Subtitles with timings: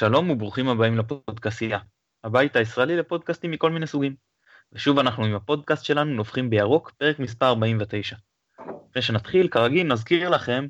[0.00, 1.78] שלום וברוכים הבאים לפודקאסייה,
[2.24, 4.14] הבית הישראלי לפודקאסטים מכל מיני סוגים.
[4.72, 8.16] ושוב אנחנו עם הפודקאסט שלנו נובחים בירוק, פרק מספר 49.
[8.90, 10.66] לפני שנתחיל, כרגיל נזכיר לכם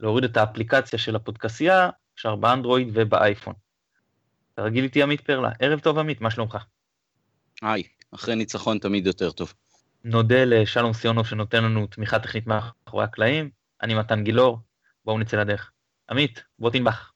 [0.00, 3.54] להוריד את האפליקציה של הפודקאסייה, אפשר באנדרואיד ובאייפון.
[4.56, 6.58] כרגיל איתי עמית פרלה, ערב טוב עמית, מה שלומך?
[7.62, 7.82] היי,
[8.14, 9.54] אחרי ניצחון תמיד יותר טוב.
[10.04, 13.50] נודה לשלום סיונוב שנותן לנו תמיכה טכנית מאחורי הקלעים,
[13.82, 14.58] אני מתן גילאור,
[15.04, 15.70] בואו נצא לדרך.
[16.10, 17.13] עמית, בוא תנבח.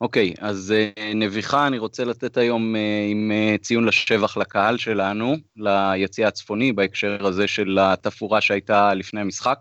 [0.00, 2.78] אוקיי, אז uh, נביחה אני רוצה לתת היום uh,
[3.10, 9.58] עם uh, ציון לשבח לקהל שלנו, ליציע הצפוני בהקשר הזה של התפאורה שהייתה לפני המשחק,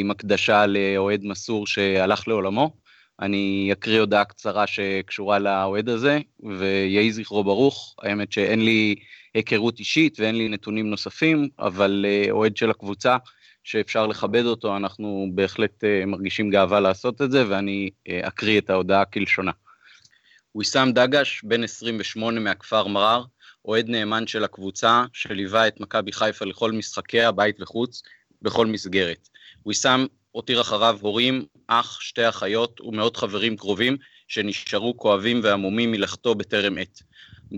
[0.00, 2.76] עם הקדשה לאוהד מסור שהלך לעולמו.
[3.20, 6.18] אני אקריא הודעה קצרה שקשורה לאוהד הזה,
[6.58, 7.94] ויהי זכרו ברוך.
[8.02, 8.94] האמת שאין לי
[9.34, 13.16] היכרות אישית ואין לי נתונים נוספים, אבל אוהד של הקבוצה
[13.66, 18.70] שאפשר לכבד אותו, אנחנו בהחלט uh, מרגישים גאווה לעשות את זה, ואני uh, אקריא את
[18.70, 19.50] ההודעה כלשונה.
[20.54, 23.24] ויסאם דגש, בן 28 מהכפר מרר,
[23.64, 28.02] אוהד נאמן של הקבוצה, שליווה את מכבי חיפה לכל משחקיה, בית וחוץ,
[28.42, 29.28] בכל מסגרת.
[29.66, 33.96] ויסאם הותיר אחריו הורים, אח, שתי אחיות ומאות חברים קרובים,
[34.28, 37.02] שנשארו כואבים ועמומים מלכתו בטרם עת.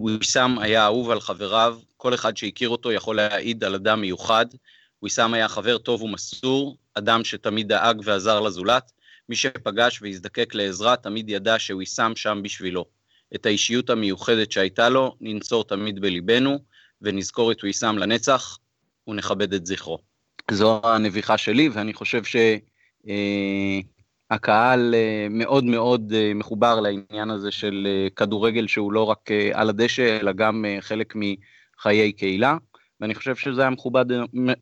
[0.05, 4.47] ויסאם היה אהוב על חבריו, כל אחד שהכיר אותו יכול להעיד על אדם מיוחד,
[5.02, 8.92] ויסאם היה חבר טוב ומסור, אדם שתמיד דאג ועזר לזולת,
[9.28, 12.84] מי שפגש והזדקק לעזרה תמיד ידע שוויסאם שם בשבילו.
[13.34, 16.58] את האישיות המיוחדת שהייתה לו ננצור תמיד בליבנו,
[17.02, 18.58] ונזכור את ויסאם לנצח,
[19.08, 19.98] ונכבד את זכרו.
[20.50, 22.22] זו הנביכה שלי, ואני חושב
[24.30, 29.68] שהקהל אה, אה, מאוד מאוד אה, מחובר לעניין הזה של כדורגל שהוא לא רק על
[29.68, 32.56] הדשא, אלא גם חלק מחיי קהילה.
[33.00, 34.04] ואני חושב שזה היה מכובד,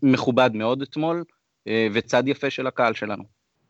[0.02, 1.24] מכובד מאוד אתמול,
[1.68, 3.24] אה, וצד יפה של הקהל שלנו.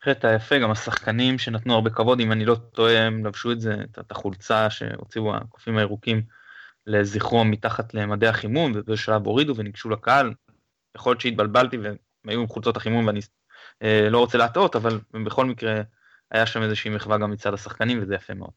[0.05, 3.74] היה יפה, גם השחקנים שנתנו הרבה כבוד, אם אני לא טועה, הם לבשו את זה,
[4.01, 6.23] את החולצה שהוציאו הקופים הירוקים
[6.86, 10.33] לזכרו מתחת למדי החימום, ובאיזשהו שלב הורידו וניגשו לקהל.
[10.96, 11.96] יכול להיות שהתבלבלתי והם
[12.27, 13.20] היו עם חולצות החימום ואני
[13.83, 15.80] אה, לא רוצה להטעות, אבל בכל מקרה
[16.30, 18.51] היה שם איזושהי מחווה גם מצד השחקנים וזה יפה מאוד.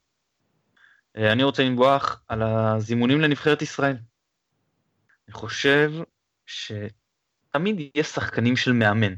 [1.18, 3.96] אה, אני רוצה לנבוח על הזימונים לנבחרת ישראל.
[5.30, 5.92] אני חושב
[6.46, 9.14] שתמיד יש שחקנים של מאמן.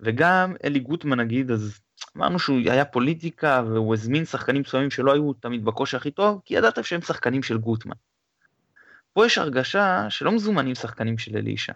[0.00, 1.80] וגם אלי גוטמן נגיד, אז
[2.16, 6.54] אמרנו שהוא היה פוליטיקה והוא הזמין שחקנים מסוימים שלא היו תמיד בכושר הכי טוב, כי
[6.54, 7.94] ידעת שהם שחקנים של גוטמן.
[9.12, 11.72] פה יש הרגשה שלא מזומנים שחקנים של אלישע,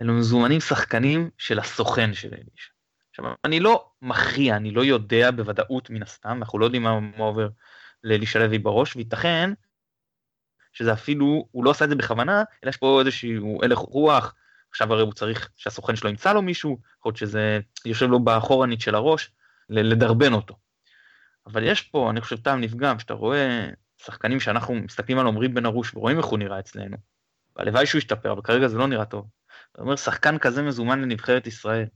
[0.00, 2.70] אלא מזומנים שחקנים של הסוכן של אלישע.
[3.10, 7.48] עכשיו, אני לא מכריע, אני לא יודע בוודאות מן הסתם, אנחנו לא יודעים מה עובר
[8.04, 9.52] לאלישע לוי בראש, וייתכן
[10.72, 14.34] שזה אפילו, הוא לא עשה את זה בכוונה, אלא יש פה איזשהו הלך רוח,
[14.70, 18.80] עכשיו הרי הוא צריך שהסוכן שלו ימצא לו מישהו, יכול להיות שזה יושב לו באחורנית
[18.80, 19.30] של הראש,
[19.70, 20.56] לדרבן אותו.
[21.46, 25.66] אבל יש פה, אני חושב, טעם נפגם, שאתה רואה שחקנים שאנחנו מסתכלים על עמרי בן
[25.66, 26.96] ארוש ורואים איך הוא נראה אצלנו,
[27.56, 29.26] והלוואי שהוא ישתפר, אבל כרגע זה לא נראה טוב.
[29.72, 31.86] אתה אומר, שחקן כזה מזומן לנבחרת ישראל,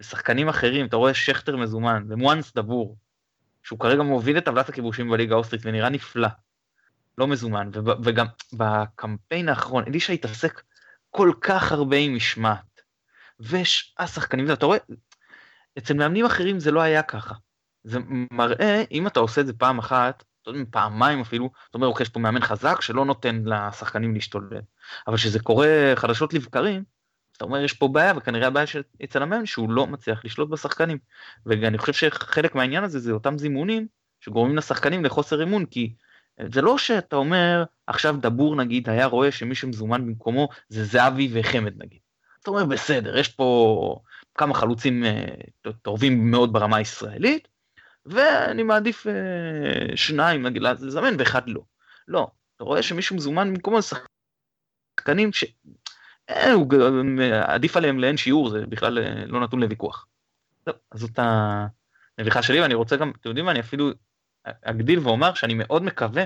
[0.00, 2.96] ושחקנים אחרים, אתה רואה שכטר מזומן, ומואנס דבור,
[3.62, 6.28] שהוא כרגע מוביל את טבלת הכיבושים בליגה האוסטרית ונראה נפלא.
[7.18, 7.70] לא מזומן,
[8.04, 10.62] וגם בקמפיין האחרון, אלישע התעסק
[11.10, 12.80] כל כך הרבה עם משמעת.
[13.38, 14.78] והשחקנים, אתה רואה,
[15.78, 17.34] אצל מאמנים אחרים זה לא היה ככה.
[17.84, 17.98] זה
[18.30, 20.24] מראה, אם אתה עושה את זה פעם אחת,
[20.70, 24.60] פעמיים אפילו, אתה אומר, אוקיי, יש פה מאמן חזק שלא נותן לשחקנים להשתולל.
[25.06, 26.84] אבל כשזה קורה חדשות לבקרים,
[27.36, 28.66] אתה אומר, יש פה בעיה, וכנראה הבעיה
[29.04, 30.98] אצל המאמן שהוא לא מצליח לשלוט בשחקנים.
[31.46, 33.86] ואני חושב שחלק מהעניין הזה זה אותם זימונים
[34.20, 35.94] שגורמים לשחקנים לחוסר אמון, כי
[36.42, 41.82] זה לא שאתה אומר, עכשיו דבור נגיד היה רואה שמי שמזומן במקומו זה זהבי וחמד
[41.82, 41.98] נגיד.
[42.42, 44.00] אתה אומר, בסדר, יש פה
[44.34, 47.48] כמה חלוצים uh, טובים מאוד ברמה הישראלית,
[48.06, 51.60] ואני מעדיף uh, שניים נגיד לזמן ואחד לא.
[52.08, 53.96] לא, אתה רואה שמישהו מזומן במקומו זה
[54.98, 55.44] שחקנים ש...
[56.30, 56.66] אה, הוא
[57.42, 60.06] עדיף עליהם לאין שיעור, זה בכלל לא נתון לוויכוח.
[60.64, 61.18] טוב, אז זאת
[62.18, 63.90] הנביכה שלי, ואני רוצה גם, אתם יודעים מה, אני אפילו
[64.62, 66.24] אגדיל ואומר שאני מאוד מקווה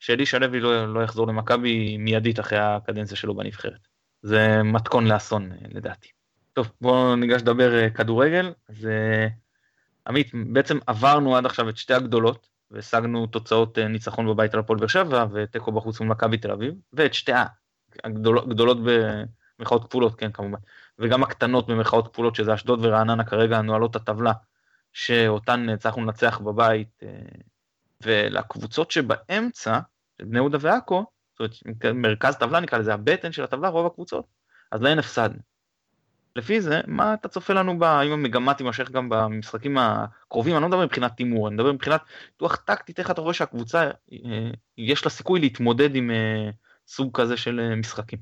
[0.00, 3.88] שאלישע לוי לא, לא יחזור למכבי מיידית אחרי הקדנציה שלו בנבחרת.
[4.22, 6.08] זה מתכון לאסון לדעתי.
[6.52, 8.52] טוב, בואו ניגש לדבר אה, כדורגל.
[8.68, 9.26] אז אה,
[10.06, 14.78] עמית, בעצם עברנו עד עכשיו את שתי הגדולות, והשגנו תוצאות אה, ניצחון בבית על הפועל
[14.78, 17.32] באר שבע, ותיקו בחוץ מול מכבי תל אביב, ואת שתי
[18.04, 20.58] הגדולות במרכאות כפולות, כן כמובן,
[20.98, 24.32] וגם הקטנות במרכאות כפולות, שזה אשדוד ורעננה כרגע נועלות הטבלה,
[24.92, 27.02] שאותן הצלחנו לנצח בבית
[28.02, 29.78] ולקבוצות שבאמצע,
[30.22, 31.04] בני יהודה ועכו,
[31.40, 34.24] זאת אומרת, מרכז טבלה נקרא לזה, הבטן של הטבלה, רוב הקבוצות,
[34.72, 35.38] אז להן הפסדנו.
[36.36, 40.68] לפי זה, מה אתה צופה לנו, ב, האם המגמה תימשך גם במשחקים הקרובים, אני לא
[40.68, 42.00] מדבר מבחינת תימור, אני מדבר מבחינת
[42.32, 46.50] פיתוח טקטית, איך אתה רואה שהקבוצה, אה, יש לה סיכוי להתמודד עם אה,
[46.86, 48.18] סוג כזה של אה, משחקים.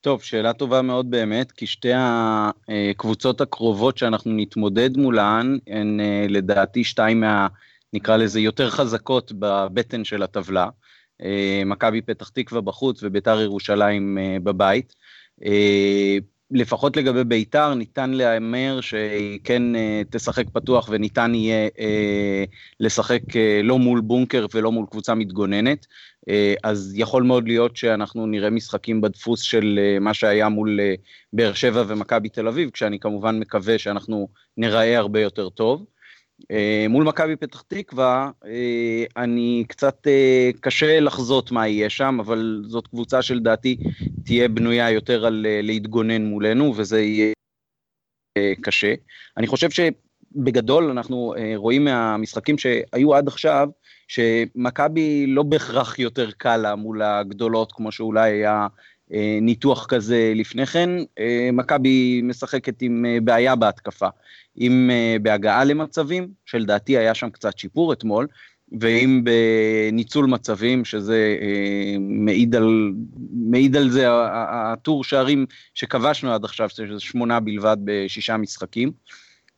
[0.00, 7.20] טוב, שאלה טובה מאוד באמת, כי שתי הקבוצות הקרובות שאנחנו נתמודד מולן, הן לדעתי שתיים
[7.20, 7.48] מה,
[7.92, 10.68] נקרא לזה, יותר חזקות בבטן של הטבלה.
[11.66, 14.94] מכבי פתח תקווה בחוץ וביתר ירושלים בבית.
[15.44, 16.16] אה,
[16.50, 22.44] לפחות לגבי ביתר ניתן להמר שהיא כן אה, תשחק פתוח וניתן יהיה אה,
[22.80, 23.20] לשחק
[23.62, 25.86] לא מול בונקר ולא מול קבוצה מתגוננת.
[26.64, 30.80] אז יכול מאוד להיות שאנחנו נראה משחקים בדפוס של מה שהיה מול
[31.32, 35.84] באר שבע ומכבי תל אביב, כשאני כמובן מקווה שאנחנו נראה הרבה יותר טוב.
[36.50, 42.62] אה, מול מכבי פתח תקווה, אה, אני קצת אה, קשה לחזות מה יהיה שם, אבל
[42.66, 43.76] זאת קבוצה שלדעתי
[44.24, 47.32] תהיה בנויה יותר על להתגונן מולנו, וזה יהיה
[48.60, 48.94] קשה.
[49.36, 53.68] אני חושב שבגדול אנחנו רואים מהמשחקים שהיו עד עכשיו,
[54.08, 58.66] שמכבי לא בהכרח יותר קל לה מול הגדולות, כמו שאולי היה
[59.42, 60.90] ניתוח כזה לפני כן.
[61.52, 64.08] מכבי משחקת עם בעיה בהתקפה.
[64.58, 64.90] אם
[65.22, 68.26] בהגעה למצבים, שלדעתי היה שם קצת שיפור אתמול,
[68.80, 71.36] ואם בניצול מצבים, שזה
[72.00, 72.92] מעיד, על,
[73.32, 78.92] מעיד על זה הטור שערים שכבשנו עד עכשיו, שזה שמונה בלבד בשישה משחקים.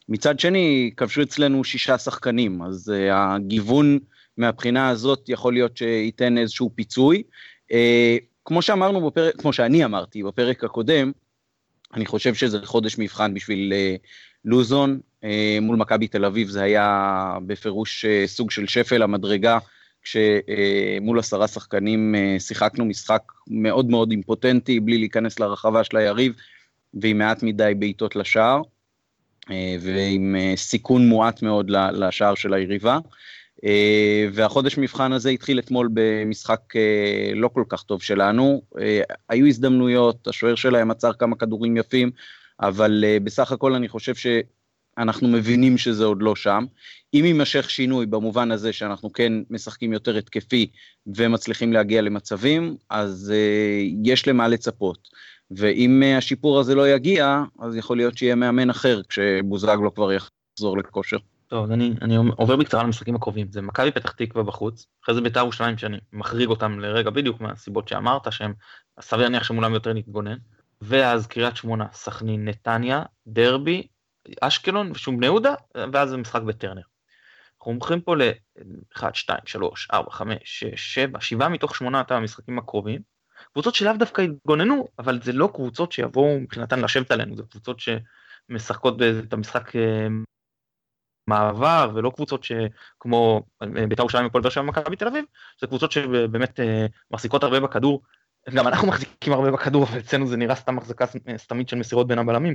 [0.09, 3.99] מצד שני, כבשו אצלנו שישה שחקנים, אז uh, הגיוון
[4.37, 7.23] מהבחינה הזאת יכול להיות שייתן איזשהו פיצוי.
[7.73, 7.75] Uh,
[8.45, 11.13] כמו שאמרנו בפרק, כמו שאני אמרתי בפרק הקודם,
[11.95, 14.07] אני חושב שזה חודש מבחן בשביל uh,
[14.45, 19.59] לוזון אה, מול מכבי תל אביב זה היה בפירוש אה, סוג של שפל המדרגה,
[20.03, 26.33] כשמול עשרה שחקנים אה, שיחקנו משחק מאוד מאוד אימפוטנטי, בלי להיכנס לרחבה של היריב,
[26.95, 28.63] ועם מעט מדי בעיטות לשער,
[29.81, 32.99] ועם סיכון מועט מאוד לשער של היריבה.
[34.33, 36.61] והחודש מבחן הזה התחיל אתמול במשחק
[37.35, 38.63] לא כל כך טוב שלנו.
[39.29, 42.11] היו הזדמנויות, השוער שלהם עצר כמה כדורים יפים,
[42.61, 46.65] אבל בסך הכל אני חושב שאנחנו מבינים שזה עוד לא שם.
[47.15, 50.71] אם יימשך שינוי במובן הזה שאנחנו כן משחקים יותר התקפי
[51.07, 53.33] ומצליחים להגיע למצבים, אז
[54.05, 55.09] יש למה לצפות.
[55.51, 61.17] ואם השיפור הזה לא יגיע, אז יכול להיות שיהיה מאמן אחר כשבוזגלו כבר יחזור לכושר.
[61.53, 63.53] טוב, אני, אני עובר בקצרה למשחקים הקרובים.
[63.53, 67.89] זה מכבי פתח תקווה בחוץ, אחרי זה בית"ר ירושלים שאני מחריג אותם לרגע בדיוק מהסיבות
[67.89, 68.55] שאמרת, שהם,
[69.01, 70.37] סביר להניח שמולם יותר נתגונן.
[70.81, 73.87] ואז קריית שמונה, סכנין, נתניה, דרבי,
[74.41, 75.55] אשקלון ושום בני יהודה,
[75.93, 76.83] ואז זה משחק בטרנר.
[77.59, 83.01] אנחנו הולכים פה ל-1, 2, 3, 4, 5, 6, 7, 7 מתוך שמונת המשחקים הקרובים.
[83.53, 88.97] קבוצות שלאו דווקא התגוננו, אבל זה לא קבוצות שיבואו מבחינתן לשבת עלינו, זה קבוצות שמשחקות
[89.03, 90.09] את המשחק אה,
[91.27, 95.25] מעבר, ולא קבוצות שכמו אה, בית"ר ירושלים, הפועל באר שבע ומכבי תל אביב,
[95.61, 98.03] זה קבוצות שבאמת אה, מחזיקות הרבה בכדור,
[98.55, 101.05] גם אנחנו מחזיקים הרבה בכדור, אבל אצלנו זה נראה סתם החזקה
[101.37, 102.55] סתמית של מסירות בין הבלמים,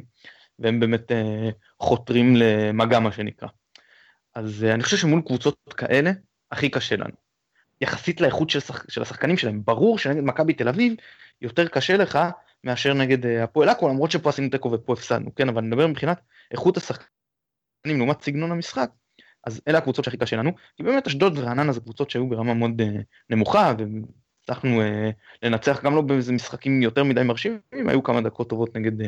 [0.60, 1.50] והם באמת אה,
[1.80, 3.48] חותרים למגע מה שנקרא.
[4.36, 6.12] אז אה, אני חושב שמול קבוצות כאלה,
[6.52, 7.14] הכי קשה לנו.
[7.82, 10.94] יחסית לאיכות של, שח, של השחקנים שלהם, ברור שנגד מכבי תל אביב,
[11.42, 12.20] יותר קשה לך
[12.64, 15.88] מאשר נגד אה, הפועל עכו, למרות שפה עשינו תיקו ופה הפסדנו, כן, אבל אני מדבר
[15.88, 16.22] מבחינת
[16.52, 17.17] איכות השחקנים
[17.96, 18.90] לעומת סגנון המשחק,
[19.48, 22.82] אז אלה הקבוצות שהכי קשה לנו, כי באמת אשדוד ורעננה זה קבוצות שהיו ברמה מאוד
[22.82, 22.84] uh,
[23.30, 23.74] נמוכה,
[24.44, 24.86] הצלחנו uh,
[25.44, 29.06] לנצח גם לא באיזה משחקים יותר מדי מרשימים, היו כמה דקות טובות נגד uh,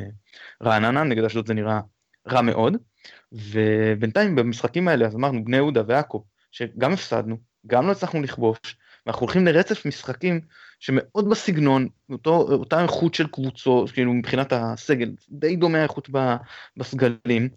[0.64, 1.80] רעננה, נגד אשדוד זה נראה
[2.28, 2.78] רע מאוד,
[3.32, 9.26] ובינתיים במשחקים האלה אז אמרנו בני יהודה ועכו, שגם הפסדנו, גם לא הצלחנו לכבוש, ואנחנו
[9.26, 10.42] הולכים לרצף משחקים
[10.80, 16.10] שמאוד בסגנון, אותו, אותה איכות של קבוצות, כאילו מבחינת הסגל, די דומה האיכות
[16.78, 17.50] בסגלים,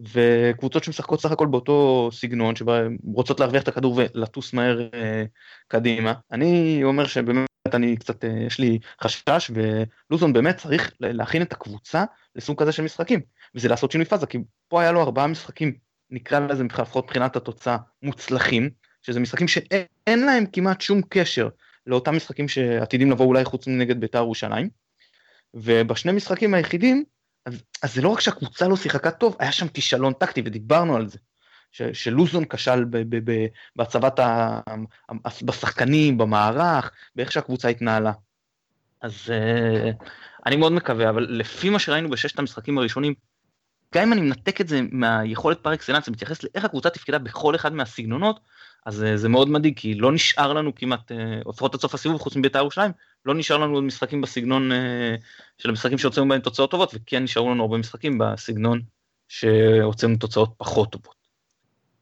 [0.00, 5.24] וקבוצות שמשחקות סך הכל באותו סגנון, שהן רוצות להרוויח את הכדור ולטוס מהר אה,
[5.68, 6.12] קדימה.
[6.32, 12.04] אני אומר שבאמת אני קצת, אה, יש לי חשש, ולוזון באמת צריך להכין את הקבוצה
[12.36, 13.20] לסוג כזה של משחקים,
[13.54, 15.74] וזה לעשות שינוי פאזה, כי פה היה לו ארבעה משחקים,
[16.10, 18.70] נקרא לזה לפחות מבחינת התוצאה, מוצלחים,
[19.02, 21.48] שזה משחקים שאין להם כמעט שום קשר
[21.86, 24.68] לאותם משחקים שעתידים לבוא אולי חוץ מנגד בית"ר ירושלים,
[25.54, 27.04] ובשני משחקים היחידים,
[27.46, 31.08] אז, אז זה לא רק שהקבוצה לא שיחקה טוב, היה שם כישלון טקטי ודיברנו על
[31.08, 31.18] זה.
[31.72, 32.84] ש, שלוזון כשל
[33.76, 34.60] בהצבת ה,
[35.42, 38.12] בשחקנים, במערך, באיך שהקבוצה התנהלה.
[39.00, 40.04] אז uh,
[40.46, 43.14] אני מאוד מקווה, אבל לפי מה שראינו בששת המשחקים הראשונים,
[43.94, 47.74] גם אם אני מנתק את זה מהיכולת פר אקסלנס ומתייחס לאיך הקבוצה תפקדה בכל אחד
[47.74, 48.40] מהסגנונות,
[48.86, 51.12] אז זה מאוד מדאיג, כי לא נשאר לנו כמעט,
[51.48, 52.90] לפחות עד סוף הסיבוב, חוץ מבית"ר ירושלים,
[53.26, 54.70] לא נשאר לנו עוד משחקים בסגנון
[55.58, 58.80] של המשחקים שהוצאנו בהם תוצאות טובות, וכן נשארו לנו הרבה משחקים בסגנון
[59.28, 61.14] שהוצאנו תוצאות פחות טובות.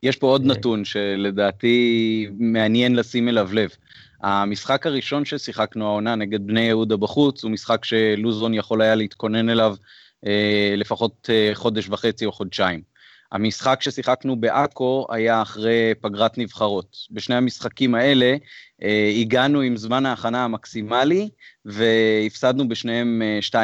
[0.03, 3.71] יש פה עוד נתון שלדעתי מעניין לשים אליו לב.
[4.23, 9.71] המשחק הראשון ששיחקנו העונה נגד בני יהודה בחוץ, הוא משחק שלוזון יכול היה להתכונן אליו
[9.71, 10.02] אה,
[10.77, 12.83] לפחות אה, חודש וחצי או חודשיים.
[13.33, 16.97] המשחק ששיחקנו בעכו היה אחרי פגרת נבחרות.
[17.11, 18.37] בשני המשחקים האלה
[18.83, 21.29] אה, הגענו עם זמן ההכנה המקסימלי
[21.65, 23.57] והפסדנו בשניהם 2-0,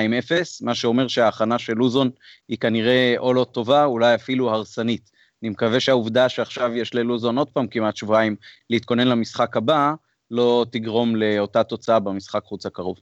[0.61, 2.11] מה שאומר שההכנה של לוזון
[2.49, 5.11] היא כנראה או לא טובה, אולי אפילו הרסנית.
[5.43, 8.37] אני מקווה שהעובדה שעכשיו יש ללוזון עוד פעם כמעט שבועיים
[8.71, 9.95] להתכונן למשחק הבא,
[10.31, 12.97] לא תגרום לאותה תוצאה במשחק חוץ הקרוב.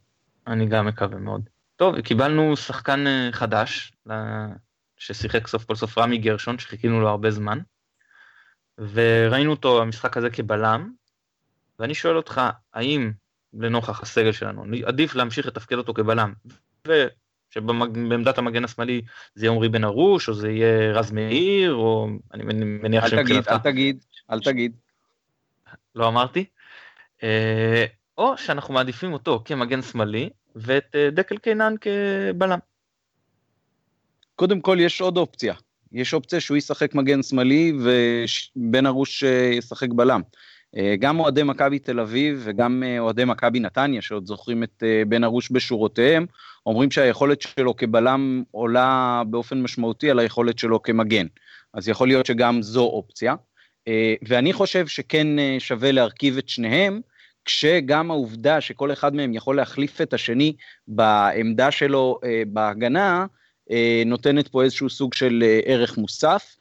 [0.47, 1.56] אני גם מקווה מאוד.
[1.77, 3.93] טוב, קיבלנו שחקן אה, חדש,
[4.97, 7.59] ששיחק סוף כל סוף רמי גרשון, שחיכינו לו הרבה זמן,
[8.79, 10.91] וראינו אותו במשחק הזה כבלם,
[11.79, 12.41] ואני שואל אותך,
[12.75, 13.13] האם
[13.53, 16.33] לנוכח הסגל שלנו, עדיף להמשיך לתפקד אותו כבלם,
[17.51, 19.03] שבעמדת המגן השמאלי
[19.35, 23.49] זה יהיה עמרי בן ארוש, או זה יהיה רז מאיר, או אני מניח שמבחינתך...
[23.49, 24.77] אל תגיד, אל תגיד.
[25.95, 26.45] לא אמרתי?
[27.23, 27.85] אה,
[28.19, 32.59] או שאנחנו מעדיפים אותו כמגן שמאלי, ואת אה, דקל קינן כבלם.
[34.37, 35.55] קודם כל יש עוד אופציה,
[35.93, 40.21] יש אופציה שהוא ישחק מגן שמאלי ובן ארוש אה, ישחק בלם.
[40.99, 46.27] גם אוהדי מכבי תל אביב וגם אוהדי מכבי נתניה שעוד זוכרים את בן ארוש בשורותיהם,
[46.67, 51.27] אומרים שהיכולת שלו כבלם עולה באופן משמעותי על היכולת שלו כמגן.
[51.75, 53.35] אז יכול להיות שגם זו אופציה.
[54.29, 55.27] ואני חושב שכן
[55.59, 57.01] שווה להרכיב את שניהם,
[57.47, 60.57] כשגם העובדה שכל אחד מהם יכול להחליף את השני
[60.89, 63.27] בעמדה שלו אה, בהגנה,
[63.71, 66.57] אה, נותנת פה איזשהו סוג של אה, ערך מוסף.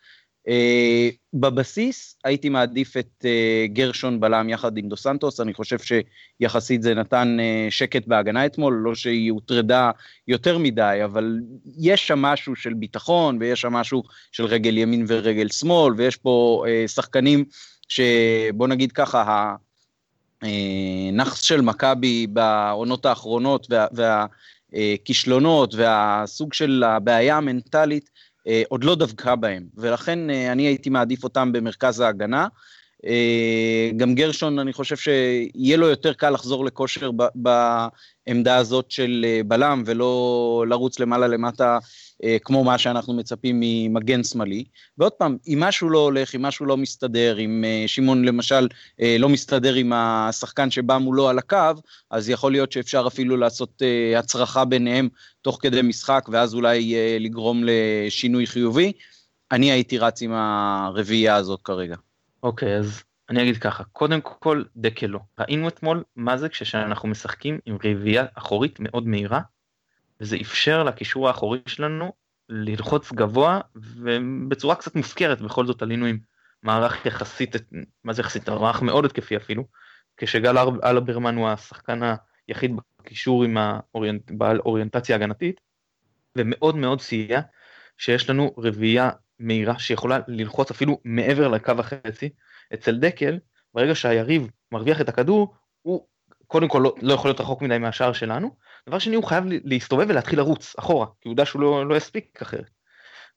[0.47, 6.81] אה, בבסיס הייתי מעדיף את אה, גרשון בלם יחד עם דו סנטוס, אני חושב שיחסית
[6.81, 9.91] זה נתן אה, שקט בהגנה אתמול, לא שהיא הוטרדה
[10.27, 11.39] יותר מדי, אבל
[11.77, 16.65] יש שם משהו של ביטחון ויש שם משהו של רגל ימין ורגל שמאל, ויש פה
[16.67, 17.45] אה, שחקנים
[17.87, 19.55] שבוא נגיד ככה,
[20.45, 23.67] הנכס של מכבי בעונות האחרונות
[24.73, 25.79] והכישלונות וה,
[26.19, 28.09] והסוג של הבעיה המנטלית
[28.47, 32.47] אה, עוד לא דבקה בהם, ולכן אה, אני הייתי מעדיף אותם במרכז ההגנה.
[33.05, 39.83] אה, גם גרשון, אני חושב שיהיה לו יותר קל לחזור לכושר בעמדה הזאת של בלם
[39.85, 41.79] ולא לרוץ למעלה למטה
[42.23, 44.63] אה, כמו מה שאנחנו מצפים ממגן שמאלי.
[44.97, 48.67] ועוד פעם, אם משהו לא הולך, אם משהו לא מסתדר, אם אה, שמעון למשל
[49.01, 51.73] אה, לא מסתדר עם השחקן שבא מולו על הקו,
[52.11, 53.81] אז יכול להיות שאפשר אפילו לעשות
[54.17, 55.09] הצרחה ביניהם
[55.41, 58.91] תוך כדי משחק, ואז אולי לגרום לשינוי חיובי.
[59.51, 61.95] אני הייתי רץ עם הרביעייה הזאת כרגע.
[62.43, 65.19] אוקיי, אז אני אגיד ככה, קודם כל דקלו.
[65.39, 69.41] ראינו אתמול מה זה כשאנחנו משחקים עם רביעייה אחורית מאוד מהירה,
[70.21, 72.13] וזה אפשר לקישור האחורי שלנו
[72.49, 76.17] ללחוץ גבוה ובצורה קצת מופקרת בכל זאת עלינו עם
[76.63, 77.55] מערך יחסית
[78.03, 79.63] מה זה יחסית מערך מאוד התקפי אפילו
[80.17, 81.99] כשגל אלברמן הוא השחקן
[82.47, 85.61] היחיד בקישור עם האוריינט, בעל אוריינטציה הגנתית
[86.37, 87.41] ומאוד מאוד סייע
[87.97, 92.29] שיש לנו רביעייה מהירה שיכולה ללחוץ אפילו מעבר לקו החצי
[92.73, 93.39] אצל דקל
[93.73, 96.07] ברגע שהיריב מרוויח את הכדור הוא
[96.47, 98.55] קודם כל לא, לא יכול להיות רחוק מדי מהשער שלנו
[98.89, 102.41] דבר שני הוא חייב להסתובב ולהתחיל לרוץ אחורה כי הוא יודע שהוא לא, לא יספיק
[102.41, 102.69] אחרת.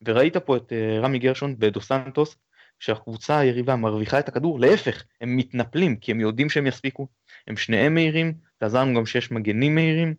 [0.07, 2.37] וראית פה את uh, רמי גרשון בדו סנטוס
[2.79, 7.09] שהקבוצה היריבה מרוויחה את הכדור להפך הם מתנפלים כי הם יודעים שהם יספיקו
[7.47, 10.15] הם שניהם מהירים זה עזר לנו גם שיש מגנים מהירים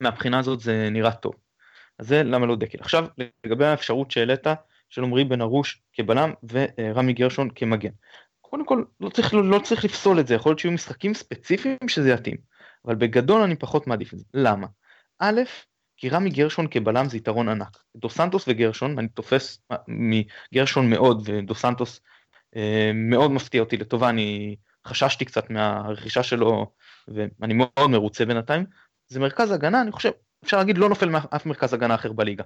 [0.00, 1.34] מהבחינה הזאת זה נראה טוב.
[1.98, 2.78] אז זה למה לא דקל.
[2.80, 3.06] עכשיו
[3.44, 4.46] לגבי האפשרות שהעלית
[4.90, 7.90] של עמרי בן ארוש כבלם ורמי גרשון כמגן.
[8.40, 11.76] קודם כל לא צריך, לא, לא צריך לפסול את זה יכול להיות שיהיו משחקים ספציפיים
[11.88, 12.36] שזה יתאים.
[12.84, 14.24] אבל בגדול אני פחות מעדיף את זה.
[14.34, 14.66] למה?
[15.18, 15.40] א',
[15.96, 17.78] כי רמי גרשון כבלם זה יתרון ענק.
[17.96, 22.00] דו סנטוס וגרשון, אני תופס מגרשון מאוד ודו סנטוס
[22.56, 24.56] אה, מאוד מפתיע אותי לטובה, אני
[24.86, 26.72] חששתי קצת מהרכישה שלו
[27.08, 28.64] ואני מאוד מרוצה בינתיים.
[29.08, 30.10] זה מרכז הגנה, אני חושב,
[30.44, 32.44] אפשר להגיד לא נופל מאף מרכז הגנה אחר בליגה.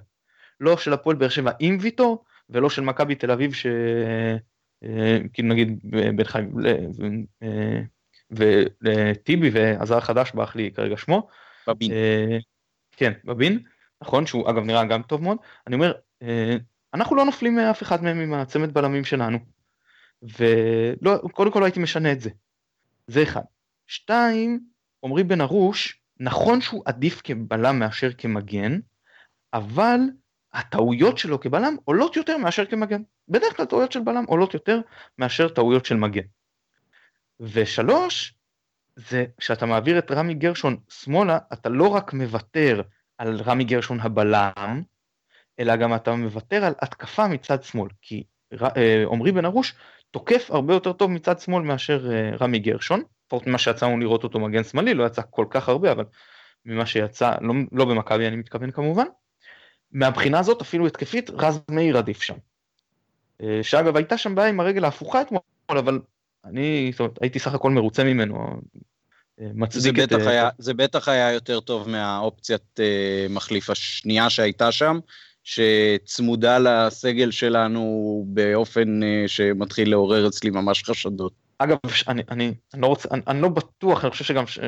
[0.59, 3.65] לא של הפועל באר שבע עם ויטור ולא של מכבי תל אביב ש...
[4.83, 5.79] אה, כאילו נגיד
[6.15, 6.53] בן חיים,
[7.43, 7.81] אה,
[8.31, 11.27] וטיבי והזר החדש ברח לי כרגע שמו.
[11.67, 11.91] בבין.
[11.91, 12.37] אה,
[12.97, 13.59] כן, בבין,
[14.01, 15.37] נכון, שהוא אגב נראה גם טוב מאוד.
[15.67, 16.55] אני אומר, אה,
[16.93, 19.37] אנחנו לא נופלים מאף אחד מהם עם הצמד בלמים שלנו.
[20.23, 22.29] וקודם כל לא הייתי משנה את זה.
[23.07, 23.41] זה אחד.
[23.87, 24.59] שתיים,
[25.05, 28.79] עמרי בן ארוש, נכון שהוא עדיף כבלם מאשר כמגן,
[29.53, 29.99] אבל
[30.55, 33.01] הטעויות שלו כבלם עולות יותר מאשר כמגן.
[33.27, 34.79] בדרך כלל טעויות של בלם עולות יותר
[35.17, 36.21] מאשר טעויות של מגן.
[37.39, 38.33] ושלוש,
[38.95, 42.81] זה כשאתה מעביר את רמי גרשון שמאלה, אתה לא רק מוותר
[43.17, 44.81] על רמי גרשון הבלם,
[45.59, 48.23] אלא גם אתה מוותר על התקפה מצד שמאל, כי
[48.77, 49.75] אה, עמרי בן ארוש
[50.11, 54.23] תוקף הרבה יותר טוב מצד שמאל מאשר אה, רמי גרשון, לפחות ממה שיצא לנו לראות
[54.23, 56.05] אותו מגן שמאלי, לא יצא כל כך הרבה, אבל
[56.65, 59.05] ממה שיצא, לא, לא במכבי אני מתכוון כמובן.
[59.95, 62.35] מהבחינה הזאת אפילו התקפית רז מאיר עדיף שם.
[63.43, 65.99] אה, שאגב הייתה שם בעיה עם הרגל ההפוכה אתמול, אבל
[66.45, 68.61] אני זאת אומרת, הייתי סך הכל מרוצה ממנו.
[69.37, 70.09] מצדיק זה את...
[70.09, 72.79] בטח היה, זה בטח היה יותר טוב מהאופציית
[73.29, 74.99] מחליף השנייה שהייתה שם,
[75.43, 81.33] שצמודה לסגל שלנו באופן אה, שמתחיל לעורר אצלי ממש חשדות.
[81.57, 84.59] אגב, אני, אני, אני לא רוצה, אני, אני לא בטוח, אני חושב שגם, ש...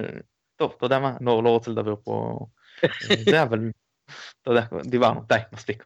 [0.56, 2.40] טוב, אתה יודע מה, לא, לא רוצה לדבר פה
[2.84, 3.60] אה, זה, אבל
[4.42, 5.86] אתה יודע, דיברנו, די, מספיק.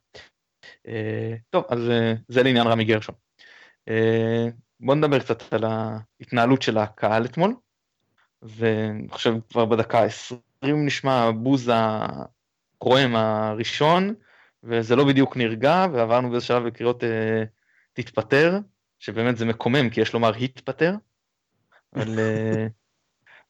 [0.88, 1.80] אה, טוב, אז
[2.28, 3.16] זה לעניין רמי גרשון.
[4.80, 7.56] בוא נדבר קצת על ההתנהלות של הקהל אתמול,
[8.42, 14.16] ואני חושב כבר בדקה 20 נשמע הבוז הרועם הראשון,
[14.64, 17.44] וזה לא בדיוק נרגע, ועברנו באיזה שלב בקריאות אה,
[17.94, 18.60] תתפטר,
[19.00, 20.96] שבאמת זה מקומם, כי יש לומר התפטר,
[21.96, 22.68] אבל אה,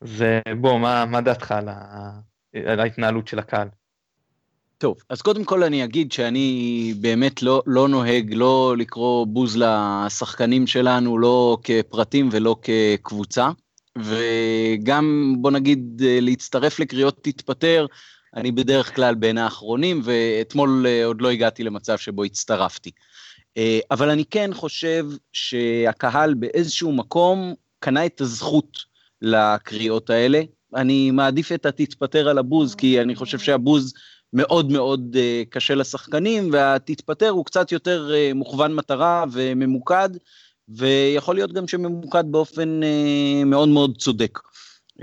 [0.17, 2.11] זה, בוא, מה, מה דעתך על, ה,
[2.65, 3.67] על ההתנהלות של הקהל?
[4.81, 10.67] טוב, אז קודם כל אני אגיד שאני באמת לא, לא נוהג לא לקרוא בוז לשחקנים
[10.67, 13.49] שלנו, לא כפרטים ולא כקבוצה,
[13.97, 17.85] וגם בוא נגיד להצטרף לקריאות תתפטר,
[18.35, 22.91] אני בדרך כלל בין האחרונים, ואתמול אה, עוד לא הגעתי למצב שבו הצטרפתי.
[23.57, 28.77] אה, אבל אני כן חושב שהקהל באיזשהו מקום קנה את הזכות
[29.21, 30.41] לקריאות האלה.
[30.75, 33.93] אני מעדיף את התתפטר על הבוז, כי אני חושב שהבוז
[34.33, 40.09] מאוד מאוד אה, קשה לשחקנים, והתתפטר הוא קצת יותר מוכוון מטרה וממוקד,
[40.69, 42.79] ויכול להיות גם שממוקד באופן
[43.45, 44.39] מאוד מאוד צודק.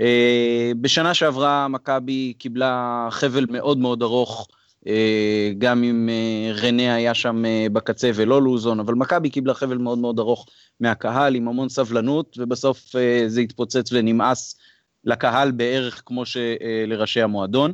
[0.01, 4.47] אה, בשנה שעברה מכבי קיבלה חבל מאוד מאוד ארוך,
[4.87, 9.97] אה, גם אם אה, רנה היה שם בקצה ולא לוזון, אבל מכבי קיבלה חבל מאוד
[9.97, 10.45] מאוד ארוך
[10.79, 12.95] מהקהל עם המון סבלנות, ובסוף
[13.27, 14.55] זה התפוצץ ונמאס
[15.03, 17.73] לקהל בערך כמו שלראשי המועדון.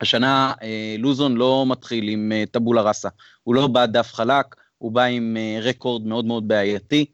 [0.00, 0.52] השנה
[0.98, 3.08] לוזון לא מתחיל עם טבולה ראסה,
[3.42, 4.46] הוא לא בא דף חלק,
[4.78, 7.06] הוא בא עם רקורד מאוד מאוד בעייתי.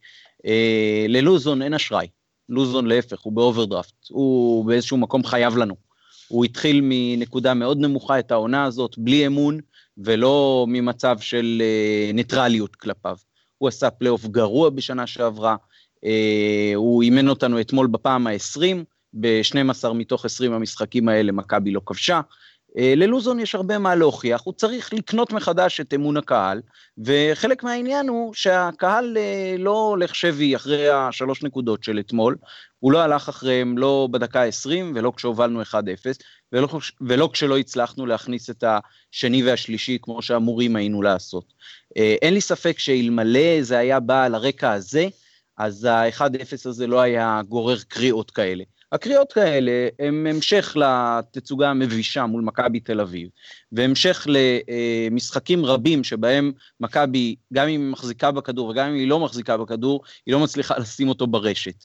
[1.09, 2.07] ללוזון אין אשראי,
[2.49, 5.87] לוזון להפך, הוא באוברדרפט, הוא באיזשהו מקום חייב לנו.
[6.29, 9.61] הוא התחיל מנקודה מאוד נמוכה את העונה הזאת, בלי אמון,
[9.99, 13.17] ולא ממצב של אה, ניטרליות כלפיו.
[13.59, 15.57] הוא עשה פלייאוף גרוע בשנה שעברה,
[16.05, 18.77] אה, הוא אימן אותנו אתמול בפעם ה-20,
[19.21, 22.21] ב-12 מתוך 20 המשחקים האלה מכבי לא כבשה, אה,
[22.77, 26.61] ללוזון יש הרבה מה להוכיח, הוא צריך לקנות מחדש את אמון הקהל,
[26.99, 32.37] וחלק מהעניין הוא שהקהל אה, לא הולך שבי אחרי השלוש נקודות של אתמול,
[32.79, 35.75] הוא לא הלך אחריהם לא בדקה ה-20 ולא כשהובלנו 1-0,
[36.53, 36.69] ולא,
[37.01, 41.53] ולא כשלא הצלחנו להכניס את השני והשלישי כמו שאמורים היינו לעשות.
[41.97, 45.09] אה, אין לי ספק שאלמלא זה היה בא על הרקע הזה,
[45.59, 48.65] אז ה-1-0 הזה לא היה גורר קריאות כאלה.
[48.93, 53.29] הקריאות האלה הם המשך לתצוגה המבישה מול מכבי תל אביב,
[53.73, 59.57] והמשך למשחקים רבים שבהם מכבי, גם אם היא מחזיקה בכדור וגם אם היא לא מחזיקה
[59.57, 61.85] בכדור, היא לא מצליחה לשים אותו ברשת.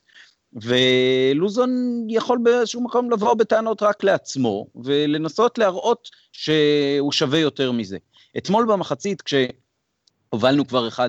[0.53, 1.69] ולוזון
[2.09, 7.97] יכול באיזשהו מקום לבוא בטענות רק לעצמו, ולנסות להראות שהוא שווה יותר מזה.
[8.37, 9.33] אתמול במחצית, כש...
[10.33, 10.99] הובלנו כבר 1-0,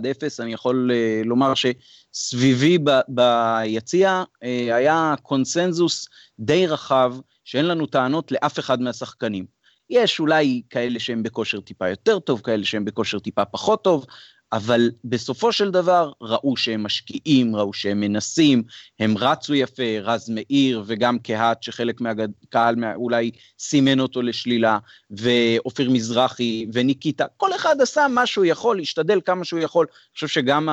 [0.41, 6.09] אני יכול uh, לומר שסביבי ב, ביציע uh, היה קונסנזוס
[6.39, 9.47] די רחב, שאין לנו טענות לאף אחד מהשחקנים.
[9.91, 14.07] יש אולי כאלה שהם בכושר טיפה יותר טוב, כאלה שהם בכושר טיפה פחות טוב,
[14.53, 18.63] אבל בסופו של דבר ראו שהם משקיעים, ראו שהם מנסים,
[19.01, 24.79] הם רצו יפה, רז מאיר וגם קהת שחלק מהקהל אולי סימן אותו לשלילה,
[25.11, 29.87] ואופיר מזרחי וניקיטה, כל אחד עשה מה שהוא יכול, השתדל כמה שהוא יכול.
[29.91, 30.69] אני חושב שגם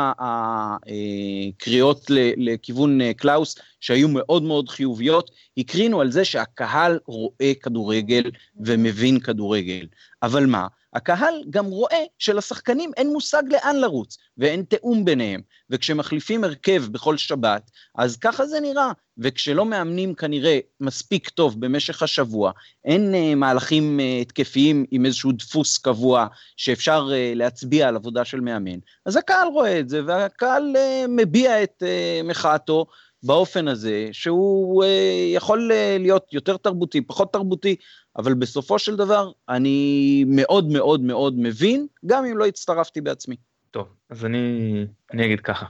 [1.58, 2.06] הקריאות
[2.38, 9.86] לכיוון אה, קלאוס, שהיו מאוד מאוד חיוביות, הקרינו על זה שהקהל רואה כדורגל ומבין כדורגל.
[10.24, 10.68] אבל מה?
[10.94, 17.72] הקהל גם רואה שלשחקנים אין מושג לאן לרוץ, ואין תיאום ביניהם, וכשמחליפים הרכב בכל שבת,
[17.98, 22.52] אז ככה זה נראה, וכשלא מאמנים כנראה מספיק טוב במשך השבוע,
[22.86, 26.28] אין uh, מהלכים uh, התקפיים עם איזשהו דפוס קבוע
[26.58, 31.64] שאפשר uh, להצביע על עבודה של מאמן, אז הקהל רואה את זה, והקהל uh, מביע
[31.64, 32.86] את uh, מחאתו,
[33.24, 37.76] באופן הזה, שהוא אה, יכול אה, להיות יותר תרבותי, פחות תרבותי,
[38.20, 43.36] אבל בסופו של דבר אני מאוד מאוד מאוד מבין, גם אם לא הצטרפתי בעצמי.
[43.72, 45.66] טוב, אז אני, אני אגיד ככה.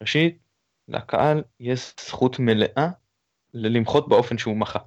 [0.00, 0.38] ראשית,
[0.88, 2.88] לקהל יש זכות מלאה
[3.54, 4.78] למחות באופן שהוא מחה.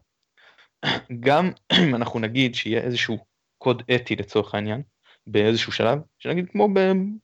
[1.19, 3.17] גם אם אנחנו נגיד שיהיה איזשהו
[3.58, 4.82] קוד אתי לצורך העניין,
[5.27, 6.69] באיזשהו שלב, שנגיד כמו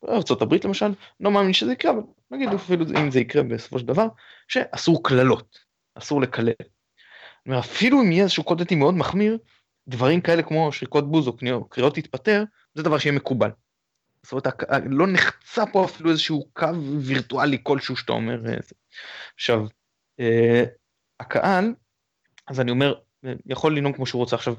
[0.02, 2.02] בארצות הברית למשל, לא מאמין שזה יקרה, אבל
[2.32, 4.08] נגיד אפילו אם זה יקרה בסופו של דבר,
[4.48, 5.60] שאסור קללות,
[5.96, 6.52] אסור לקלל.
[7.60, 9.38] אפילו אם יהיה איזשהו קוד אתי מאוד מחמיר,
[9.90, 13.50] דברים כאלה כמו שריקות בוז או קריאות להתפטר, זה דבר שיהיה מקובל.
[14.24, 14.48] זאת אומרת,
[14.86, 16.68] לא נחצה פה אפילו איזשהו קו
[17.00, 18.46] וירטואלי כלשהו שאתה אומר.
[18.48, 18.58] אה,
[19.36, 19.66] עכשיו,
[20.20, 20.64] אה,
[21.20, 21.74] הקהל,
[22.48, 22.94] אז אני אומר,
[23.46, 24.36] יכול לנהוג כמו שהוא רוצה.
[24.36, 24.56] עכשיו,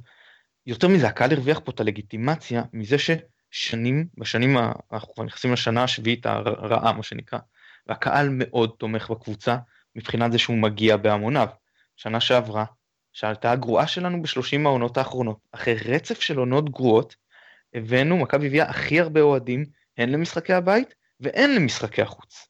[0.67, 4.57] יותר מזה, הקהל הרוויח פה את הלגיטימציה מזה ששנים, בשנים,
[4.93, 7.39] אנחנו כבר נכנסים לשנה השביעית הרעה, מה שנקרא,
[7.87, 9.57] והקהל מאוד תומך בקבוצה
[9.97, 11.49] מבחינת זה שהוא מגיע בהמוניו.
[11.97, 12.65] שנה שעברה,
[13.13, 15.39] שהייתה הגרועה שלנו בשלושים העונות האחרונות.
[15.53, 17.17] אחרי רצף של עונות גרועות,
[17.75, 19.65] הבאנו, מכבי הביאה הכי הרבה אוהדים,
[19.99, 22.47] הן למשחקי הבית והן למשחקי החוץ.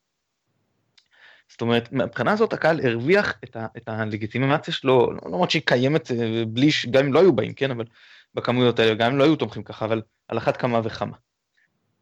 [1.50, 6.10] זאת אומרת, מבחינה הזאת הקהל הרוויח את, ה, את הלגיטימציה שלו, לא למרות שהיא קיימת
[6.10, 7.84] אה, בלי, גם אם לא היו באים, כן, אבל
[8.34, 11.16] בכמויות האלה, גם אם לא היו תומכים ככה, אבל על אחת כמה וכמה.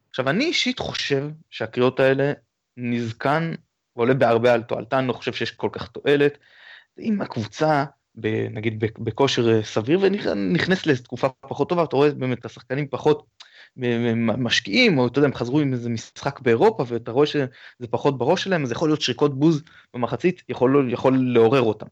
[0.09, 2.33] עכשיו, אני אישית חושב שהקריאות האלה
[2.77, 3.53] נזקן
[3.95, 6.37] ועולה בהרבה על תועלתן, לא חושב שיש כל כך תועלת.
[6.99, 7.85] אם הקבוצה
[8.51, 13.25] נגיד בכושר אה, סביר ונכנס לתקופה פחות טובה, אתה רואה באמת את השחקנים פחות
[14.37, 18.43] משקיעים, או אתה יודע, הם חזרו עם איזה משחק באירופה ואתה רואה שזה פחות בראש
[18.43, 21.87] שלהם, אז יכול להיות שריקות בוז במחצית יכול, יכול לעורר אותם.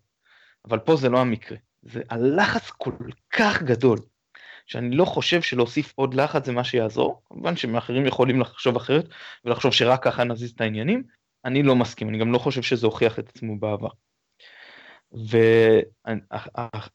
[0.66, 1.58] אבל פה זה לא המקרה.
[1.84, 2.92] זה הלחץ כל
[3.30, 3.98] כך גדול,
[4.66, 9.10] שאני לא חושב שלהוסיף עוד לחץ זה מה שיעזור, כמובן שמאחרים יכולים לחשוב אחרת
[9.46, 11.04] ולחשוב שרק ככה נזיז את העניינים,
[11.46, 13.90] אני לא מסכים, אני גם לא חושב שזה הוכיח את עצמו בעבר.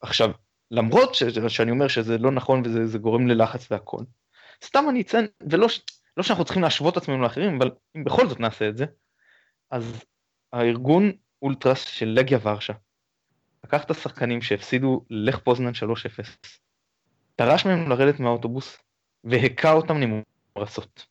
[0.02, 0.30] ועכשיו,
[0.70, 1.22] למרות ש...
[1.24, 4.02] שאני אומר שזה לא נכון וזה גורם ללחץ והכל,
[4.64, 5.66] סתם אני אציין, ולא
[6.16, 8.84] לא שאנחנו צריכים להשוות עצמנו לאחרים, אבל אם בכל זאת נעשה את זה,
[9.70, 10.04] אז
[10.52, 12.72] הארגון אולטרס של לגיה ורשה,
[13.64, 15.74] לקח את השחקנים שהפסידו לך פוזנן 3-0,
[17.38, 18.78] דרש מהם לרדת מהאוטובוס
[19.24, 19.96] והכה אותם
[20.56, 21.06] נמרצות.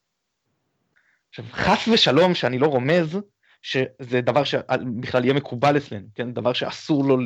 [1.29, 3.17] עכשיו, חס ושלום שאני לא רומז
[3.61, 6.33] שזה דבר שבכלל יהיה מקובל אצלנו, כן?
[6.33, 7.17] דבר שאסור לו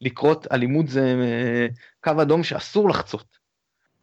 [0.00, 1.66] לקרות, אלימות זה אה,
[2.00, 3.38] קו אדום שאסור לחצות.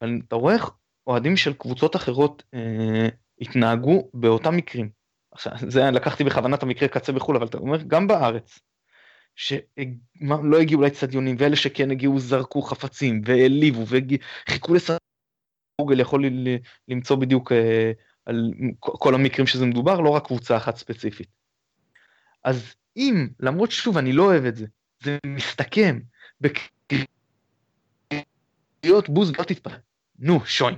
[0.02, 0.70] אבל אתה רואה איך
[1.08, 3.08] אוהדים של קבוצות אחרות אה,
[3.42, 4.90] התנהגו באותם מקרים.
[5.32, 8.60] עכשיו, זה לקחתי בכוונת המקרה קצה בחו"ל, אבל אתה אומר, גם בארץ,
[9.36, 15.02] שלא הגיעו לאצטדיונים, ואלה שכן הגיעו זרקו חפצים, והעליבו, וחיכו לסרט,
[15.82, 16.26] גוגל יכול
[16.88, 17.92] למצוא בדיוק אה,
[18.26, 21.39] על כל המקרים שזה מדובר, לא רק קבוצה אחת ספציפית.
[22.50, 24.66] אז אם, למרות ששוב, אני לא אוהב את זה,
[25.04, 26.00] זה מסתכם
[26.42, 27.00] בקריאות
[29.10, 29.76] בוז לא תתפרע.
[30.20, 30.76] נו, שוין.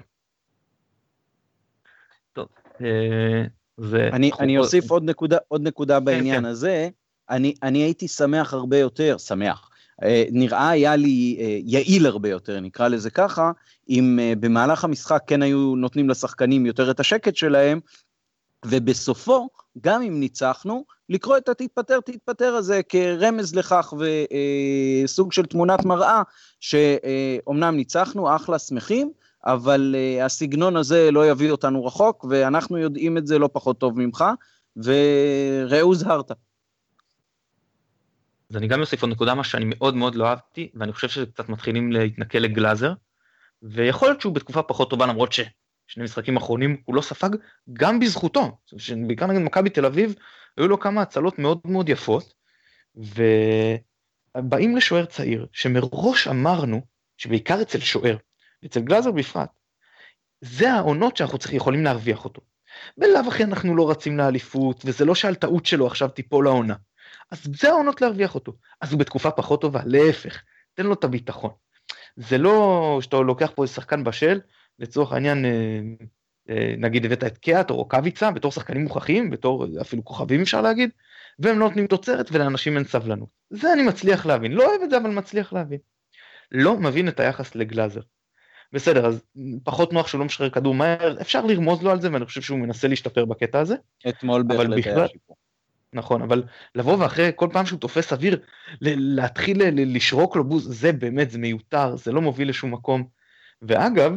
[2.33, 2.47] טוב,
[2.81, 3.43] אה,
[3.77, 4.09] זה...
[4.13, 6.45] אני, אני אוסיף עוד נקודה, עוד נקודה כן, בעניין כן.
[6.45, 6.89] הזה.
[7.29, 9.69] אני, אני הייתי שמח הרבה יותר, שמח.
[10.03, 13.51] אה, נראה היה לי אה, יעיל הרבה יותר, נקרא לזה ככה,
[13.89, 17.79] אם במהלך המשחק כן היו נותנים לשחקנים יותר את השקט שלהם,
[18.65, 19.49] ובסופו,
[19.81, 23.93] גם אם ניצחנו, לקרוא את התתפטר תתפטר הזה כרמז לכך
[25.03, 26.21] וסוג של תמונת מראה
[26.59, 29.11] שאומנם ניצחנו, אחלה, שמחים,
[29.45, 33.99] אבל uh, הסגנון הזה לא יביא אותנו רחוק, ואנחנו יודעים את זה לא פחות טוב
[33.99, 34.25] ממך,
[34.77, 36.31] וראו הוזהרת.
[38.49, 41.49] אז אני גם אוסיף עוד נקודה, מה שאני מאוד מאוד לא אהבתי, ואני חושב שקצת
[41.49, 42.93] מתחילים להתנכל לגלאזר,
[43.63, 45.31] ויכול להיות שהוא בתקופה פחות טובה, למרות
[45.91, 47.29] ששני משחקים אחרונים הוא לא ספג,
[47.73, 48.57] גם בזכותו,
[49.07, 50.15] בעיקר נגד מכבי תל אביב,
[50.57, 52.33] היו לו כמה הצלות מאוד מאוד יפות,
[52.95, 56.81] ובאים לשוער צעיר, שמראש אמרנו,
[57.17, 58.17] שבעיקר אצל שוער,
[58.65, 59.49] אצל גלאזר בפרט,
[60.41, 62.41] זה העונות שאנחנו צריכים, יכולים להרוויח אותו.
[62.97, 66.75] בלאו הכי אנחנו לא רצים לאליפות, וזה לא שעל טעות שלו עכשיו תיפול העונה.
[67.31, 68.53] אז זה העונות להרוויח אותו.
[68.81, 70.41] אז הוא בתקופה פחות טובה, להפך,
[70.73, 71.51] תן לו את הביטחון.
[72.15, 74.39] זה לא שאתה לוקח פה איזה שחקן בשל,
[74.81, 75.79] לצורך העניין, אה,
[76.49, 80.89] אה, נגיד הבאת את קיאט או רוקאביצה בתור שחקנים מוכחים, בתור אפילו כוכבים אפשר להגיד,
[81.39, 83.29] והם לא נותנים תוצרת ולאנשים אין סבלנות.
[83.49, 85.79] זה אני מצליח להבין, לא אוהב את זה אבל מצליח להבין.
[86.51, 88.01] לא מבין את היחס לגלאזר.
[88.73, 89.23] בסדר, אז
[89.63, 92.59] פחות נוח שהוא לא משחרר כדור מהר, אפשר לרמוז לו על זה ואני חושב שהוא
[92.59, 93.75] מנסה להשתפר בקטע הזה.
[94.09, 95.37] אתמול בהחלט היה שיפור.
[95.93, 96.43] נכון, אבל
[96.75, 98.39] לבוא ואחרי כל פעם שהוא תופס אוויר,
[98.81, 99.61] להתחיל
[99.95, 103.03] לשרוק לו בוז, זה באמת, זה מיותר, זה לא מוביל לשום מקום.
[103.61, 104.13] ואגב,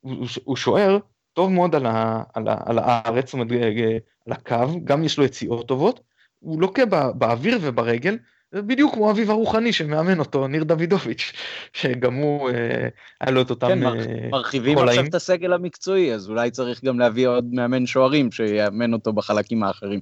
[0.00, 0.98] הוא, הוא שוער
[1.32, 5.18] טוב מאוד על, ה, על, ה, על הארץ, זאת אומרת, אה, על הקו, גם יש
[5.18, 6.00] לו יציאות טובות,
[6.38, 8.16] הוא לוקה באוויר וברגל,
[8.52, 11.32] בדיוק כמו אביו הרוחני שמאמן אותו, ניר דוידוביץ',
[11.72, 12.88] שגם הוא, אה,
[13.20, 16.98] היה לו את אותם כן, אה, מרחיבים עכשיו את הסגל המקצועי, אז אולי צריך גם
[16.98, 20.00] להביא עוד מאמן שוערים שיאמן אותו בחלקים האחרים.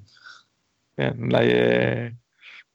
[0.96, 2.08] כן, אולי אה,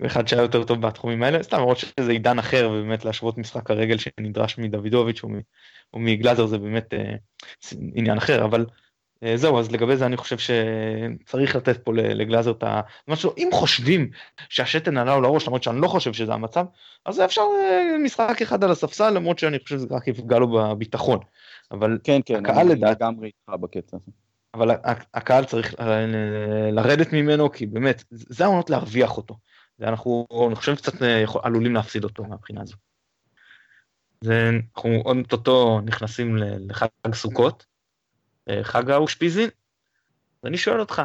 [0.05, 3.97] אחד שהיה יותר טוב בתחומים האלה, סתם למרות שזה עידן אחר, ובאמת להשוות משחק הרגל
[3.97, 5.23] שנדרש מדוידוביץ'
[5.93, 6.93] או מגלאזר זה באמת
[7.95, 8.65] עניין אחר, אבל
[9.23, 12.81] אה, זהו, אז לגבי זה אני חושב שצריך לתת פה לגלאזר את ה...
[13.07, 14.09] משהו, אם חושבים
[14.49, 16.65] שהשתן עלה לו לראש, למרות שאני לא חושב שזה המצב,
[17.05, 21.19] אז אפשר אה, משחק אחד על הספסל, למרות שאני חושב שזה רק יפגע לו בביטחון.
[21.71, 22.97] אבל כן, כן, הקהל לדעת...
[23.01, 24.11] לגמרי איתך בקטע הזה.
[24.53, 24.71] אבל
[25.13, 26.05] הקהל צריך אה,
[26.71, 29.35] לרדת ממנו, כי באמת, זה העונות להרוויח אותו.
[29.81, 30.93] ואנחנו, אני חושב, קצת
[31.43, 32.75] עלולים להפסיד אותו מהבחינה הזו.
[34.21, 34.49] זה,
[35.03, 37.65] עוד אוטוטו נכנסים לחג סוכות.
[38.49, 39.49] אה, חג האושפיזין.
[40.43, 41.01] ואני שואל אותך,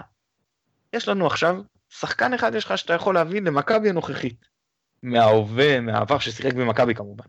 [0.93, 4.47] יש לנו עכשיו שחקן אחד יש לך שאתה יכול להביא למכבי הנוכחית,
[5.03, 7.25] מההווה, מהעבר ששיחק במכבי כמובן.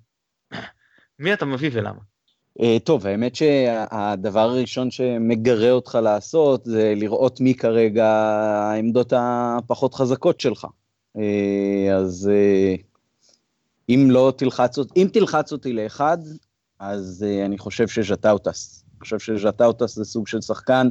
[1.19, 1.99] מי אתה מביא ולמה?
[2.59, 10.41] אה, טוב, האמת שהדבר הראשון שמגרה אותך לעשות זה לראות מי כרגע העמדות הפחות חזקות
[10.41, 10.67] שלך.
[11.17, 12.81] אה, אז אה,
[13.89, 16.17] אם לא תלחץ אותי, אם תלחץ אותי לאחד,
[16.79, 20.89] אז אה, אני חושב שז'וטאוטס אני חושב שז'וטאוטס זה סוג של שחקן,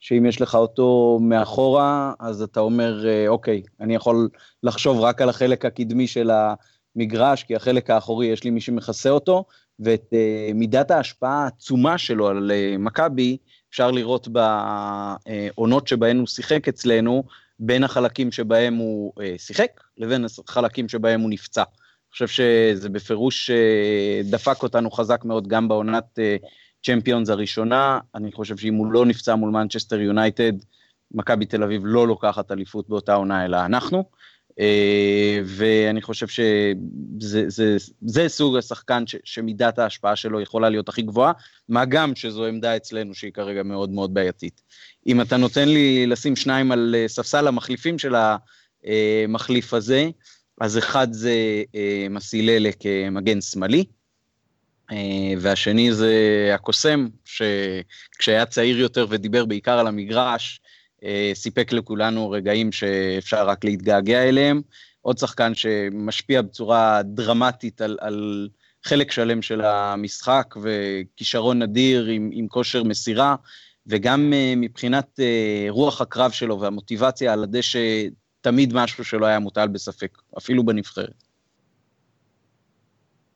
[0.00, 4.28] שאם יש לך אותו מאחורה, אז אתה אומר, אה, אוקיי, אני יכול
[4.62, 9.44] לחשוב רק על החלק הקדמי של המגרש, כי החלק האחורי יש לי מי שמכסה אותו,
[9.80, 13.36] ואת uh, מידת ההשפעה העצומה שלו על uh, מכבי,
[13.70, 17.24] אפשר לראות בעונות שבהן הוא שיחק אצלנו,
[17.58, 21.62] בין החלקים שבהם הוא uh, שיחק, לבין החלקים שבהם הוא נפצע.
[21.62, 26.46] אני חושב שזה בפירוש uh, דפק אותנו חזק מאוד גם בעונת uh,
[26.86, 30.52] צ'מפיונס הראשונה, אני חושב שאם הוא לא נפצע מול מנצ'סטר יונייטד,
[31.10, 34.04] מכבי תל אביב לא לוקחת אליפות באותה עונה, אלא אנחנו.
[34.60, 41.02] אה, ואני חושב שזה זה, זה סוג השחקן ש, שמידת ההשפעה שלו יכולה להיות הכי
[41.02, 41.32] גבוהה,
[41.68, 44.62] מה גם שזו עמדה אצלנו שהיא כרגע מאוד מאוד בעייתית.
[45.06, 48.14] אם אתה נותן לי לשים שניים על אה, ספסל המחליפים של
[48.84, 50.08] המחליף הזה,
[50.60, 53.84] אז אחד זה אה, מסיללה כמגן שמאלי,
[54.90, 56.14] אה, והשני זה
[56.54, 60.77] הקוסם, שכשהיה צעיר יותר ודיבר בעיקר על המגרש, אה,
[61.34, 64.62] סיפק לכולנו רגעים שאפשר רק להתגעגע אליהם.
[65.00, 68.48] עוד שחקן שמשפיע בצורה דרמטית על, על
[68.84, 73.36] חלק שלם של המשחק, וכישרון נדיר עם, עם כושר מסירה,
[73.86, 75.20] וגם אה, מבחינת
[75.68, 78.06] רוח הקרב שלו והמוטיבציה על הדשא,
[78.40, 81.27] תמיד משהו שלא היה מוטל בספק, אפילו בנבחרת.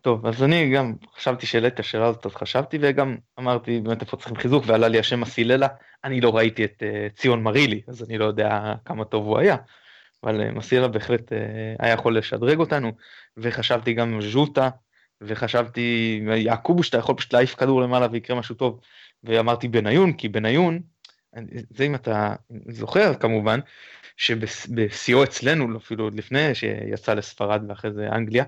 [0.03, 4.17] טוב, אז אני גם חשבתי שהעלית את השאלה הזאת, אז חשבתי וגם אמרתי באמת איפה
[4.17, 5.69] צריכים חיזוק, ועלה לי השם מסיללה,
[6.05, 9.57] אני לא ראיתי את uh, ציון מרילי, אז אני לא יודע כמה טוב הוא היה,
[10.25, 11.35] אבל uh, מסיללה בהחלט uh,
[11.79, 12.93] היה יכול לשדרג אותנו,
[13.37, 14.69] וחשבתי גם ז'וטה,
[15.21, 18.81] וחשבתי יעקובו שאתה יכול פשוט להעיף כדור למעלה ויקרה משהו טוב,
[19.25, 20.81] ואמרתי בניון, כי בניון,
[21.71, 22.35] זה אם אתה
[22.69, 23.61] זוכר כמובן,
[24.17, 28.45] שבשיאו אצלנו, אפילו עוד לפני שיצא לספרד ואחרי זה אנגליה,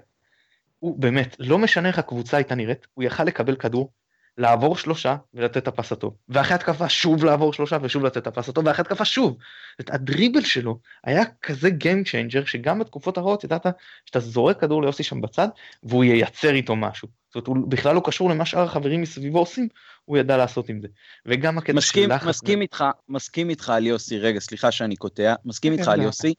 [0.84, 3.92] הוא באמת, לא משנה איך הקבוצה הייתה נראית, הוא יכל לקבל כדור,
[4.38, 6.14] לעבור שלושה ולתת את הפס הטוב.
[6.28, 9.36] ואחרי התקפה שוב לעבור שלושה ושוב לתת את הפס הטוב, ואחרי התקפה שוב.
[9.80, 13.66] את הדריבל שלו היה כזה Game Changer, שגם בתקופות הרעות ידעת
[14.06, 15.48] שאתה זורק כדור ליוסי שם בצד,
[15.82, 17.08] והוא ייצר איתו משהו.
[17.34, 19.68] זאת אומרת, הוא בכלל לא קשור למה שאר החברים מסביבו עושים,
[20.04, 20.88] הוא ידע לעשות עם זה.
[21.26, 22.26] וגם הקטע של לחץ...
[22.26, 26.34] מסכים איתך, מסכים איתך על יוסי, רגע, סליחה שאני קוטע, מסכים איתך על יוסי.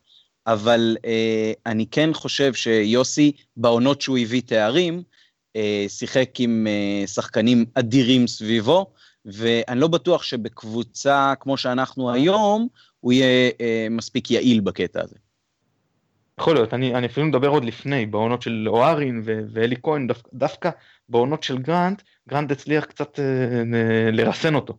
[0.48, 5.04] אבל אה, אני כן חושב שיוסי, בעונות שהוא הביא תארים,
[5.56, 8.92] אה, שיחק עם אה, שחקנים אדירים סביבו,
[9.26, 12.68] ואני לא בטוח שבקבוצה כמו שאנחנו היום,
[13.00, 15.16] הוא יהיה אה, מספיק יעיל בקטע הזה.
[16.40, 20.70] יכול להיות, אני, אני אפילו מדבר עוד לפני, בעונות של אוהרין ואלי כהן, דו, דווקא
[21.10, 23.64] בעונות של גרנט, גרנט הצליח קצת אה,
[24.12, 24.78] לרסן אותו.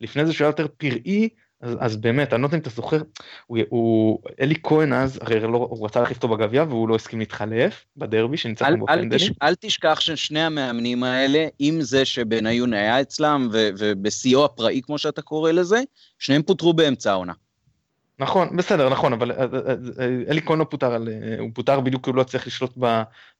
[0.00, 1.28] לפני זה שהוא היה יותר פראי,
[1.60, 3.02] אז, אז באמת, אני לא יודע אם אתה זוכר,
[3.46, 7.18] הוא, הוא, אלי כהן אז, הרי לא, הוא רצה להחליף אותו בגביע והוא לא הסכים
[7.18, 9.32] להתחלף בדרבי שניצחנו בפנדלים.
[9.42, 15.52] אל תשכח ששני המאמנים האלה, עם זה שבניון היה אצלם ובשיאו הפראי כמו שאתה קורא
[15.52, 15.82] לזה,
[16.18, 17.32] שניהם פוטרו באמצע העונה.
[18.18, 19.46] נכון, בסדר, נכון, אבל אה, אה,
[20.00, 22.78] אה, אלי כהן לא פוטר, על, הוא פוטר בדיוק כי הוא לא צריך לשלוט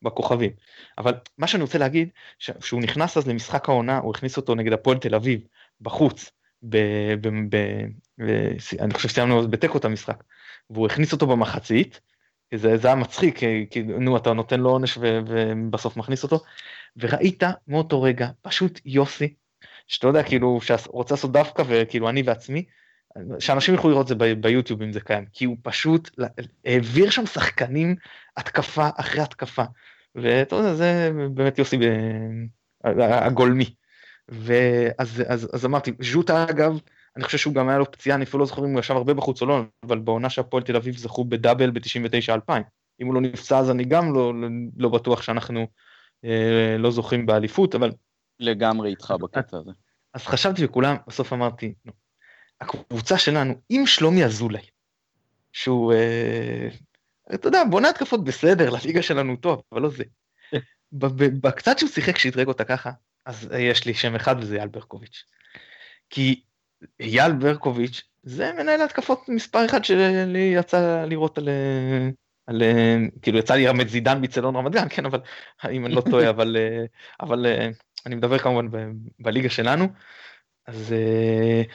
[0.03, 0.51] בכוכבים.
[0.99, 4.99] אבל מה שאני רוצה להגיד, שהוא נכנס אז למשחק העונה, הוא הכניס אותו נגד הפועל
[4.99, 5.41] תל אביב,
[5.81, 6.31] בחוץ,
[6.63, 6.77] ב,
[7.21, 7.57] ב, ב,
[8.21, 10.25] ב, אני חושב שסיימנו בתיקו את המשחק,
[10.71, 12.01] והוא הכניס אותו במחצית,
[12.55, 13.39] זה, זה היה מצחיק,
[13.71, 16.41] כי נו אתה נותן לו עונש ובסוף מכניס אותו,
[16.97, 19.35] וראית מאותו רגע פשוט יוסי,
[19.87, 22.65] שאתה יודע כאילו שרוצה לעשות דווקא וכאילו אני ועצמי,
[23.39, 26.11] שאנשים יוכלו לראות את זה ביוטיוב אם זה קיים, כי הוא פשוט
[26.65, 27.97] העביר שם שחקנים
[28.37, 29.65] התקפה אחרי התקפה,
[30.15, 31.79] ואתה יודע, זה באמת יוסי
[32.85, 33.75] הגולמי.
[34.31, 36.81] ואז אז, אז אמרתי, ז'וטה אגב,
[37.17, 39.15] אני חושב שהוא גם היה לו פציעה, אני אפילו לא זוכר אם הוא ישב הרבה
[39.15, 42.53] בחוץ או לא, אבל בעונה שהפועל תל אביב זכו בדאבל ב-99-2000.
[43.01, 44.33] אם הוא לא נפצע אז אני גם לא,
[44.77, 45.67] לא בטוח שאנחנו
[46.25, 47.93] אה, לא זוכים באליפות, אבל...
[48.41, 49.71] לגמרי איתך בקטע הזה.
[50.15, 51.93] אז חשבתי וכולם, בסוף אמרתי, נו,
[52.61, 54.63] הקבוצה שלנו, עם שלומי אזולאי,
[55.53, 56.69] שהוא, אה,
[57.35, 60.05] אתה יודע, בונה התקפות בסדר, לליגה שלנו טוב, אבל לא זה.
[61.41, 62.91] בקצת שהוא שיחק, שאתרג אותה ככה,
[63.31, 65.25] אז יש לי שם אחד וזה אייל ברקוביץ'.
[66.11, 66.43] כי
[67.01, 71.49] אייל ברקוביץ' זה מנהל התקפות מספר אחד שלי יצא לראות על,
[72.47, 72.63] על
[73.23, 75.21] כאילו יצא לי את זידן בצלון רמת גן, כן, אבל
[75.71, 76.57] אם אני לא טועה, אבל,
[77.21, 77.47] אבל
[78.07, 78.77] אני מדבר כמובן ב,
[79.19, 79.89] בליגה שלנו.
[80.67, 80.95] אז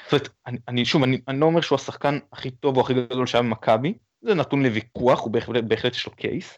[0.04, 2.94] זאת אומרת, אני, אני שוב, אני, אני לא אומר שהוא השחקן הכי טוב או הכי
[2.94, 6.58] גדול שהיה במכבי, זה נתון לוויכוח, הוא בהחלט, בהחלט יש לו קייס,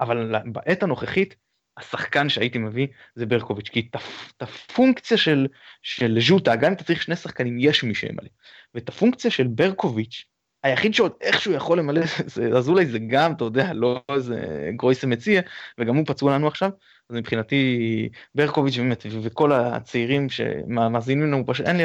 [0.00, 1.34] אבל בעת הנוכחית,
[1.78, 3.88] השחקן שהייתי מביא זה ברקוביץ', כי
[4.36, 5.46] את הפונקציה של,
[5.82, 8.28] של ז'וטה, גם אם אתה צריך שני שחקנים, יש מי שימלא.
[8.74, 10.24] ואת הפונקציה של ברקוביץ',
[10.62, 12.00] היחיד שעוד איכשהו יכול למלא,
[12.34, 15.40] זה אזולאי זה גם, אתה יודע, לא איזה גרויסע מציאה,
[15.78, 16.70] וגם הוא פצוע לנו עכשיו,
[17.10, 21.84] אז מבחינתי ברקוביץ' באמת, וכל הצעירים שמאזינים לנו, פשוט, אין לי,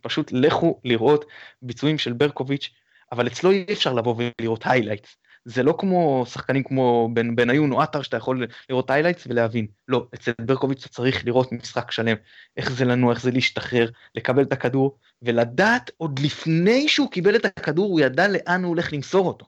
[0.00, 1.24] פשוט לכו לראות
[1.62, 2.70] ביצועים של ברקוביץ',
[3.12, 5.16] אבל אצלו אי אפשר לבוא ולראות highlights.
[5.48, 9.66] זה לא כמו שחקנים כמו בן, בניון או עטר שאתה יכול לראות highlights ולהבין.
[9.88, 12.16] לא, אצל ברקוביץ' אתה צריך לראות משחק שלם,
[12.56, 17.44] איך זה לנוע, איך זה להשתחרר, לקבל את הכדור, ולדעת עוד לפני שהוא קיבל את
[17.44, 19.46] הכדור, הוא ידע לאן הוא הולך למסור אותו.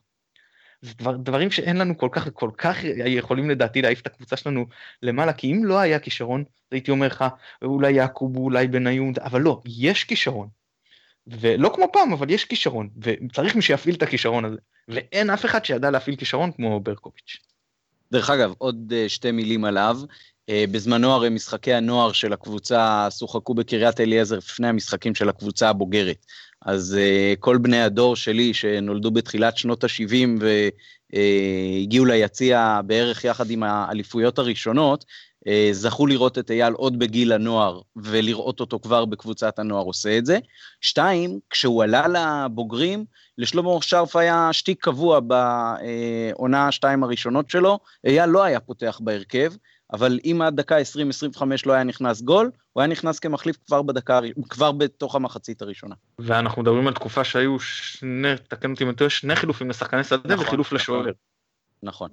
[0.81, 4.65] זה דבר, דברים שאין לנו כל כך, כל כך יכולים לדעתי להעיף את הקבוצה שלנו
[5.03, 7.25] למעלה, כי אם לא היה כישרון, הייתי אומר לך,
[7.61, 10.60] אולי יעקוב, אולי בניון, אבל לא, יש כישרון.
[11.27, 14.57] ולא כמו פעם, אבל יש כישרון, וצריך מי שיפעיל את הכישרון הזה.
[14.87, 17.37] ואין אף אחד שידע להפעיל כישרון כמו ברקוביץ'.
[18.11, 19.97] דרך אגב, עוד אה, שתי מילים עליו.
[20.49, 26.25] אה, בזמנו הרי משחקי הנוער של הקבוצה שוחקו בקריית אליעזר לפני המשחקים של הקבוצה הבוגרת.
[26.65, 30.43] אז uh, כל בני הדור שלי שנולדו בתחילת שנות ה-70
[31.13, 35.07] והגיעו ליציע בערך יחד עם האליפויות הראשונות, אה,
[35.71, 40.39] זכו לראות את אייל עוד בגיל הנוער ולראות אותו כבר בקבוצת הנוער עושה את זה.
[40.81, 43.05] שתיים, כשהוא עלה לבוגרים,
[43.37, 49.53] לשלמה שרף היה שטיק קבוע בעונה שתיים הראשונות שלו, אייל לא היה פותח בהרכב,
[49.93, 50.75] אבל אם עד דקה
[51.37, 55.95] 20-25 לא היה נכנס גול, הוא היה נכנס כמחליף כבר בדקה, כבר בתוך המחצית הראשונה.
[56.19, 60.45] ואנחנו מדברים על תקופה שהיו שני, תקן אותי אם אתה שני חילופים לשחקני שדה נכון,
[60.45, 61.05] וחילוף נכון, לשוער.
[61.83, 62.09] נכון.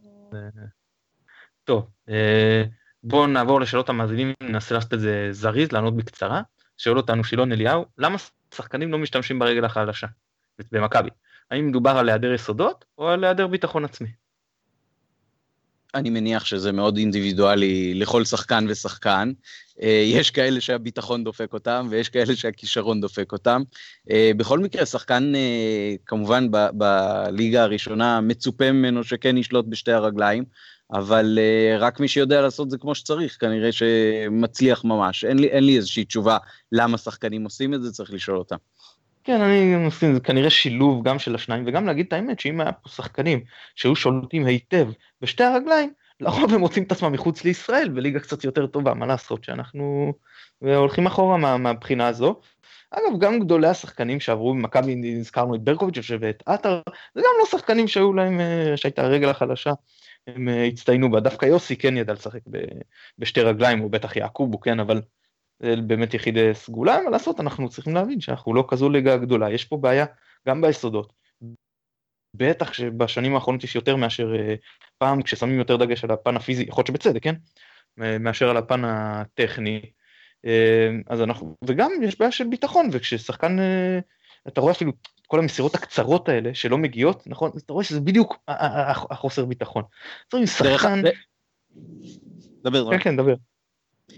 [1.64, 2.64] טוב, אה,
[3.02, 6.42] בואו נעבור לשאלות המאזינים, ננסה לעשות את זה זריז, לענות בקצרה.
[6.78, 8.18] שואל אותנו שילון אליהו, למה
[8.54, 10.06] שחקנים לא משתמשים ברגל החלשה
[10.72, 11.10] במכבי?
[11.50, 14.08] האם מדובר על היעדר יסודות או על היעדר ביטחון עצמי?
[15.94, 19.32] אני מניח שזה מאוד אינדיבידואלי לכל שחקן ושחקן.
[19.82, 23.62] אה, יש כאלה שהביטחון דופק אותם ויש כאלה שהכישרון דופק אותם.
[24.10, 30.44] אה, בכל מקרה, שחקן אה, כמובן בליגה הראשונה מצופה ממנו שכן ישלוט בשתי הרגליים.
[30.92, 35.24] אבל uh, רק מי שיודע לעשות זה כמו שצריך, כנראה שמצליח ממש.
[35.24, 36.38] אין לי, אין לי איזושהי תשובה
[36.72, 38.56] למה שחקנים עושים את זה, צריך לשאול אותם.
[39.24, 42.72] כן, אני מסכים, זה כנראה שילוב גם של השניים, וגם להגיד את האמת שאם היה
[42.72, 43.40] פה שחקנים
[43.74, 44.88] שהיו שולטים היטב
[45.22, 49.44] בשתי הרגליים, לרוב הם מוצאים את עצמם מחוץ לישראל בליגה קצת יותר טובה, מה לעשות
[49.44, 50.12] שאנחנו
[50.60, 52.40] הולכים אחורה מה, מהבחינה הזו.
[52.90, 56.80] אגב, גם גדולי השחקנים שעברו ממכבי, נזכרנו את ברקוביץ' ואת עטר,
[57.14, 59.72] זה גם לא שחקנים שהיו להם, אה, שהייתה הרגל החלשה
[60.34, 62.40] הם אה, הצטיינו בה, דווקא יוסי כן ידע לשחק
[63.18, 65.02] בשתי רגליים, הוא בטח יעקוב, הוא כן, אבל
[65.60, 69.76] באמת יחיד סגולה, מה לעשות, אנחנו צריכים להבין שאנחנו לא כזו ליגה גדולה, יש פה
[69.76, 70.06] בעיה
[70.48, 71.12] גם ביסודות.
[72.34, 74.54] בטח שבשנים האחרונות יש יותר מאשר אה,
[74.98, 77.34] פעם כששמים יותר דגש על הפן הפיזי, יכול להיות שבצדק, כן?
[78.20, 79.82] מאשר על הפן הטכני.
[80.46, 83.56] אה, אז אנחנו, וגם יש בעיה של ביטחון, וכששחקן,
[84.48, 84.92] אתה רואה אפילו
[85.28, 87.50] כל המסירות הקצרות האלה שלא מגיעות, נכון?
[87.56, 88.36] אתה רואה שזה בדיוק
[89.10, 89.82] החוסר ביטחון.
[90.30, 91.02] צריך שחקן...
[92.64, 93.34] דבר, כן, כן, דבר.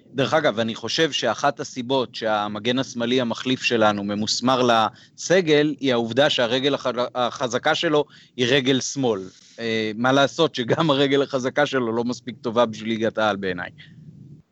[0.06, 6.74] דרך אגב, אני חושב שאחת הסיבות שהמגן השמאלי המחליף שלנו ממוסמר לסגל, היא העובדה שהרגל
[7.14, 8.04] החזקה שלו
[8.36, 9.20] היא רגל שמאל.
[9.58, 13.70] אה, מה לעשות שגם הרגל החזקה שלו לא מספיק טובה בשביל ליגת העל בעיניי.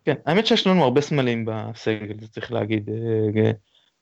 [0.04, 2.90] כן, האמת שיש לנו הרבה סמלים בסגל, זה צריך להגיד.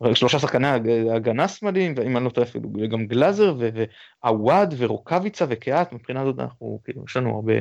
[0.04, 0.66] אה, שלושה שחקני
[1.14, 6.80] הגנה שמאליים, ואם אני לא טועה אפילו גם גלאזר ועווד ורוקאביצה וקהת, מבחינה זאת אנחנו,
[6.84, 7.52] כאילו, יש לנו הרבה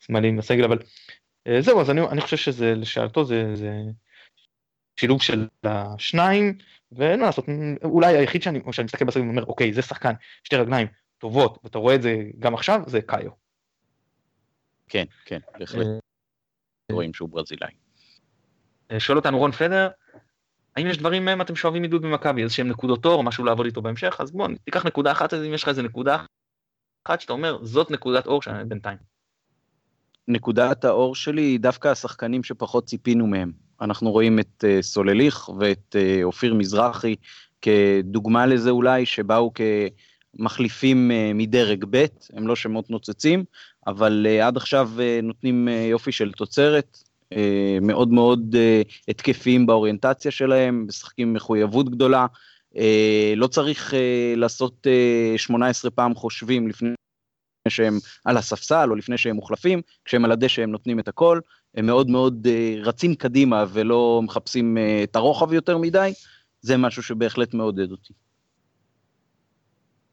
[0.00, 0.78] סמלים בסגל, אבל
[1.46, 3.70] אה, זהו, אז אני, אני חושב שזה, לשאלתו זה, זה
[5.00, 6.58] שילוב של השניים,
[6.92, 7.46] ואין מה לעשות,
[7.84, 10.12] אולי היחיד שאני, שאני מסתכל בסרט ואומר, אוקיי, זה שחקן,
[10.44, 10.86] שתי רגליים
[11.18, 13.30] טובות, ואתה רואה את זה גם עכשיו, זה קאיו.
[14.88, 15.86] כן, כן, בהחלט.
[16.92, 17.70] רואים שהוא ברזילאי.
[18.98, 19.88] שואל אותנו רון פדר,
[20.76, 23.82] האם יש דברים מהם אתם שואבים עידוד במכבי, איזה שהם נקודות אור, משהו לעבוד איתו
[23.82, 26.16] בהמשך, אז בוא, תיקח נקודה אחת, אם יש לך איזה נקודה
[27.06, 28.98] אחת שאתה אומר, זאת נקודת אור בינתיים.
[30.28, 33.52] נקודת האור שלי היא דווקא השחקנים שפחות ציפינו מהם.
[33.80, 37.14] אנחנו רואים את uh, סולליך ואת uh, אופיר מזרחי
[37.62, 39.52] כדוגמה לזה אולי, שבאו
[40.34, 43.44] כמחליפים uh, מדרג ב', הם לא שמות נוצצים,
[43.86, 46.98] אבל uh, עד עכשיו uh, נותנים uh, יופי של תוצרת,
[47.80, 52.26] מאוד מאוד uh, התקפיים באוריינטציה שלהם, משחקים מחויבות גדולה.
[52.74, 52.78] Uh,
[53.36, 53.94] לא צריך
[54.36, 54.86] לעשות
[55.34, 56.90] uh, 18 פעם חושבים לפני
[57.68, 61.40] שהם על הספסל או לפני שהם מוחלפים, כשהם על הדשא הם נותנים את הכל,
[61.74, 62.46] הם מאוד מאוד
[62.82, 66.12] רצים קדימה ולא מחפשים את הרוחב יותר מדי,
[66.60, 68.12] זה משהו שבהחלט מעודד אותי.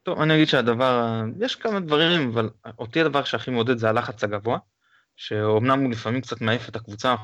[0.04, 2.50] טוב, אני אגיד שהדבר, יש כמה דברים, אבל
[2.80, 4.58] אותי הדבר שהכי מעודד זה הלחץ הגבוה,
[5.22, 7.16] שאומנם הוא לפעמים קצת מעיף את הקבוצה,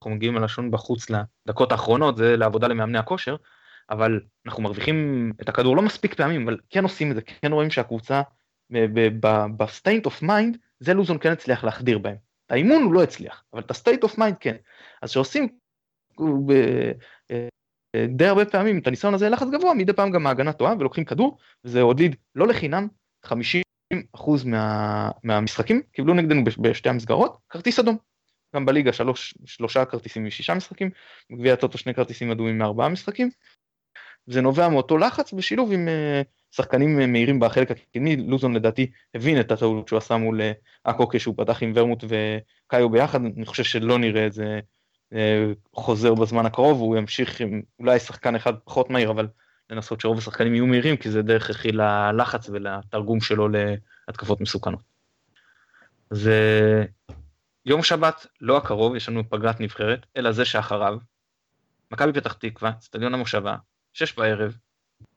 [0.00, 3.36] אנחנו מגיעים הלשון בחוץ לדקות האחרונות, זה לעבודה למאמני הכושר,
[3.90, 7.70] אבל אנחנו מרוויחים את הכדור לא מספיק פעמים, אבל כן עושים את זה, כן רואים
[7.70, 8.22] שהקבוצה
[9.56, 12.16] ב state of mind, זה לוזון כן הצליח להחדיר בהם.
[12.46, 14.56] את האמון הוא לא הצליח, אבל את ה state of mind כן.
[15.02, 15.48] אז שעושים
[17.94, 21.04] אה, די הרבה פעמים את הניסיון הזה לחץ גבוה, מדי פעם גם ההגנה טועה ולוקחים
[21.04, 22.00] כדור, וזה עוד
[22.34, 22.88] לא לחינם,
[23.24, 23.62] 50
[24.44, 27.96] מה, מהמשחקים קיבלו נגדנו בשתי המסגרות כרטיס אדום.
[28.54, 30.90] גם בליגה שלוש, שלושה כרטיסים משישה משחקים,
[31.30, 33.30] בגביע הטוטו שני כרטיסים אדומים מארבעה משחקים.
[34.26, 39.50] זה נובע מאותו לחץ בשילוב עם uh, שחקנים מהירים בחלק הקדמי, לוזון לדעתי הבין את
[39.50, 40.52] הטעות שהוא עשה מול אה,
[40.84, 44.60] עכו כשהוא פתח עם ורמוט וקאיו ביחד, אני חושב שלא נראה את זה
[45.12, 49.26] אה, חוזר בזמן הקרוב, הוא ימשיך עם אולי שחקן אחד פחות מהיר, אבל
[49.70, 53.48] לנסות שרוב השחקנים יהיו מהירים, כי זה דרך הכי ללחץ ולתרגום שלו
[54.08, 54.80] להתקפות מסוכנות.
[56.10, 56.84] זה
[57.66, 60.98] יום שבת, לא הקרוב, יש לנו פגרת נבחרת, אלא זה שאחריו,
[61.90, 63.56] מכבי פתח תקווה, אצטדיון המושבה,
[63.92, 64.56] שש בערב,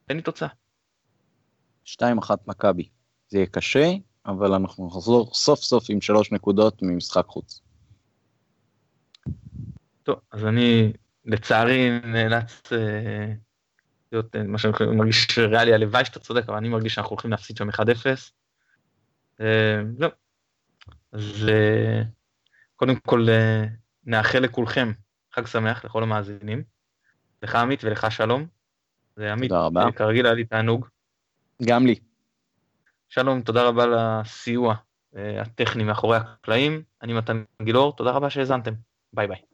[0.08, 0.48] אין לי תוצאה.
[1.84, 2.88] שתיים אחת מכבי.
[3.28, 3.92] זה יהיה קשה,
[4.26, 7.60] אבל אנחנו נחזור סוף סוף עם שלוש נקודות ממשחק חוץ.
[10.02, 10.92] טוב, אז אני
[11.24, 13.32] לצערי נאלץ אה,
[14.12, 17.56] להיות אה, מה שאני מרגיש ריאלי, הלוואי שאתה צודק, אבל אני מרגיש שאנחנו הולכים להפסיד
[17.56, 17.74] שם 1-0.
[19.40, 20.10] אה, זהו.
[21.12, 22.02] אז אה,
[22.76, 23.26] קודם כל
[24.04, 24.92] נאחל לכולכם
[25.32, 26.62] חג שמח לכל המאזינים.
[27.42, 28.46] לך עמית ולך שלום.
[29.16, 29.92] זה עמית, תודה רבה.
[29.96, 30.86] כרגיל היה לי תענוג.
[31.62, 31.94] גם לי.
[33.08, 34.74] שלום, תודה רבה לסיוע
[35.16, 36.82] אה, הטכני מאחורי הקלעים.
[37.02, 38.72] אני מתן גילאור, תודה רבה שהאזנתם.
[39.12, 39.51] ביי ביי.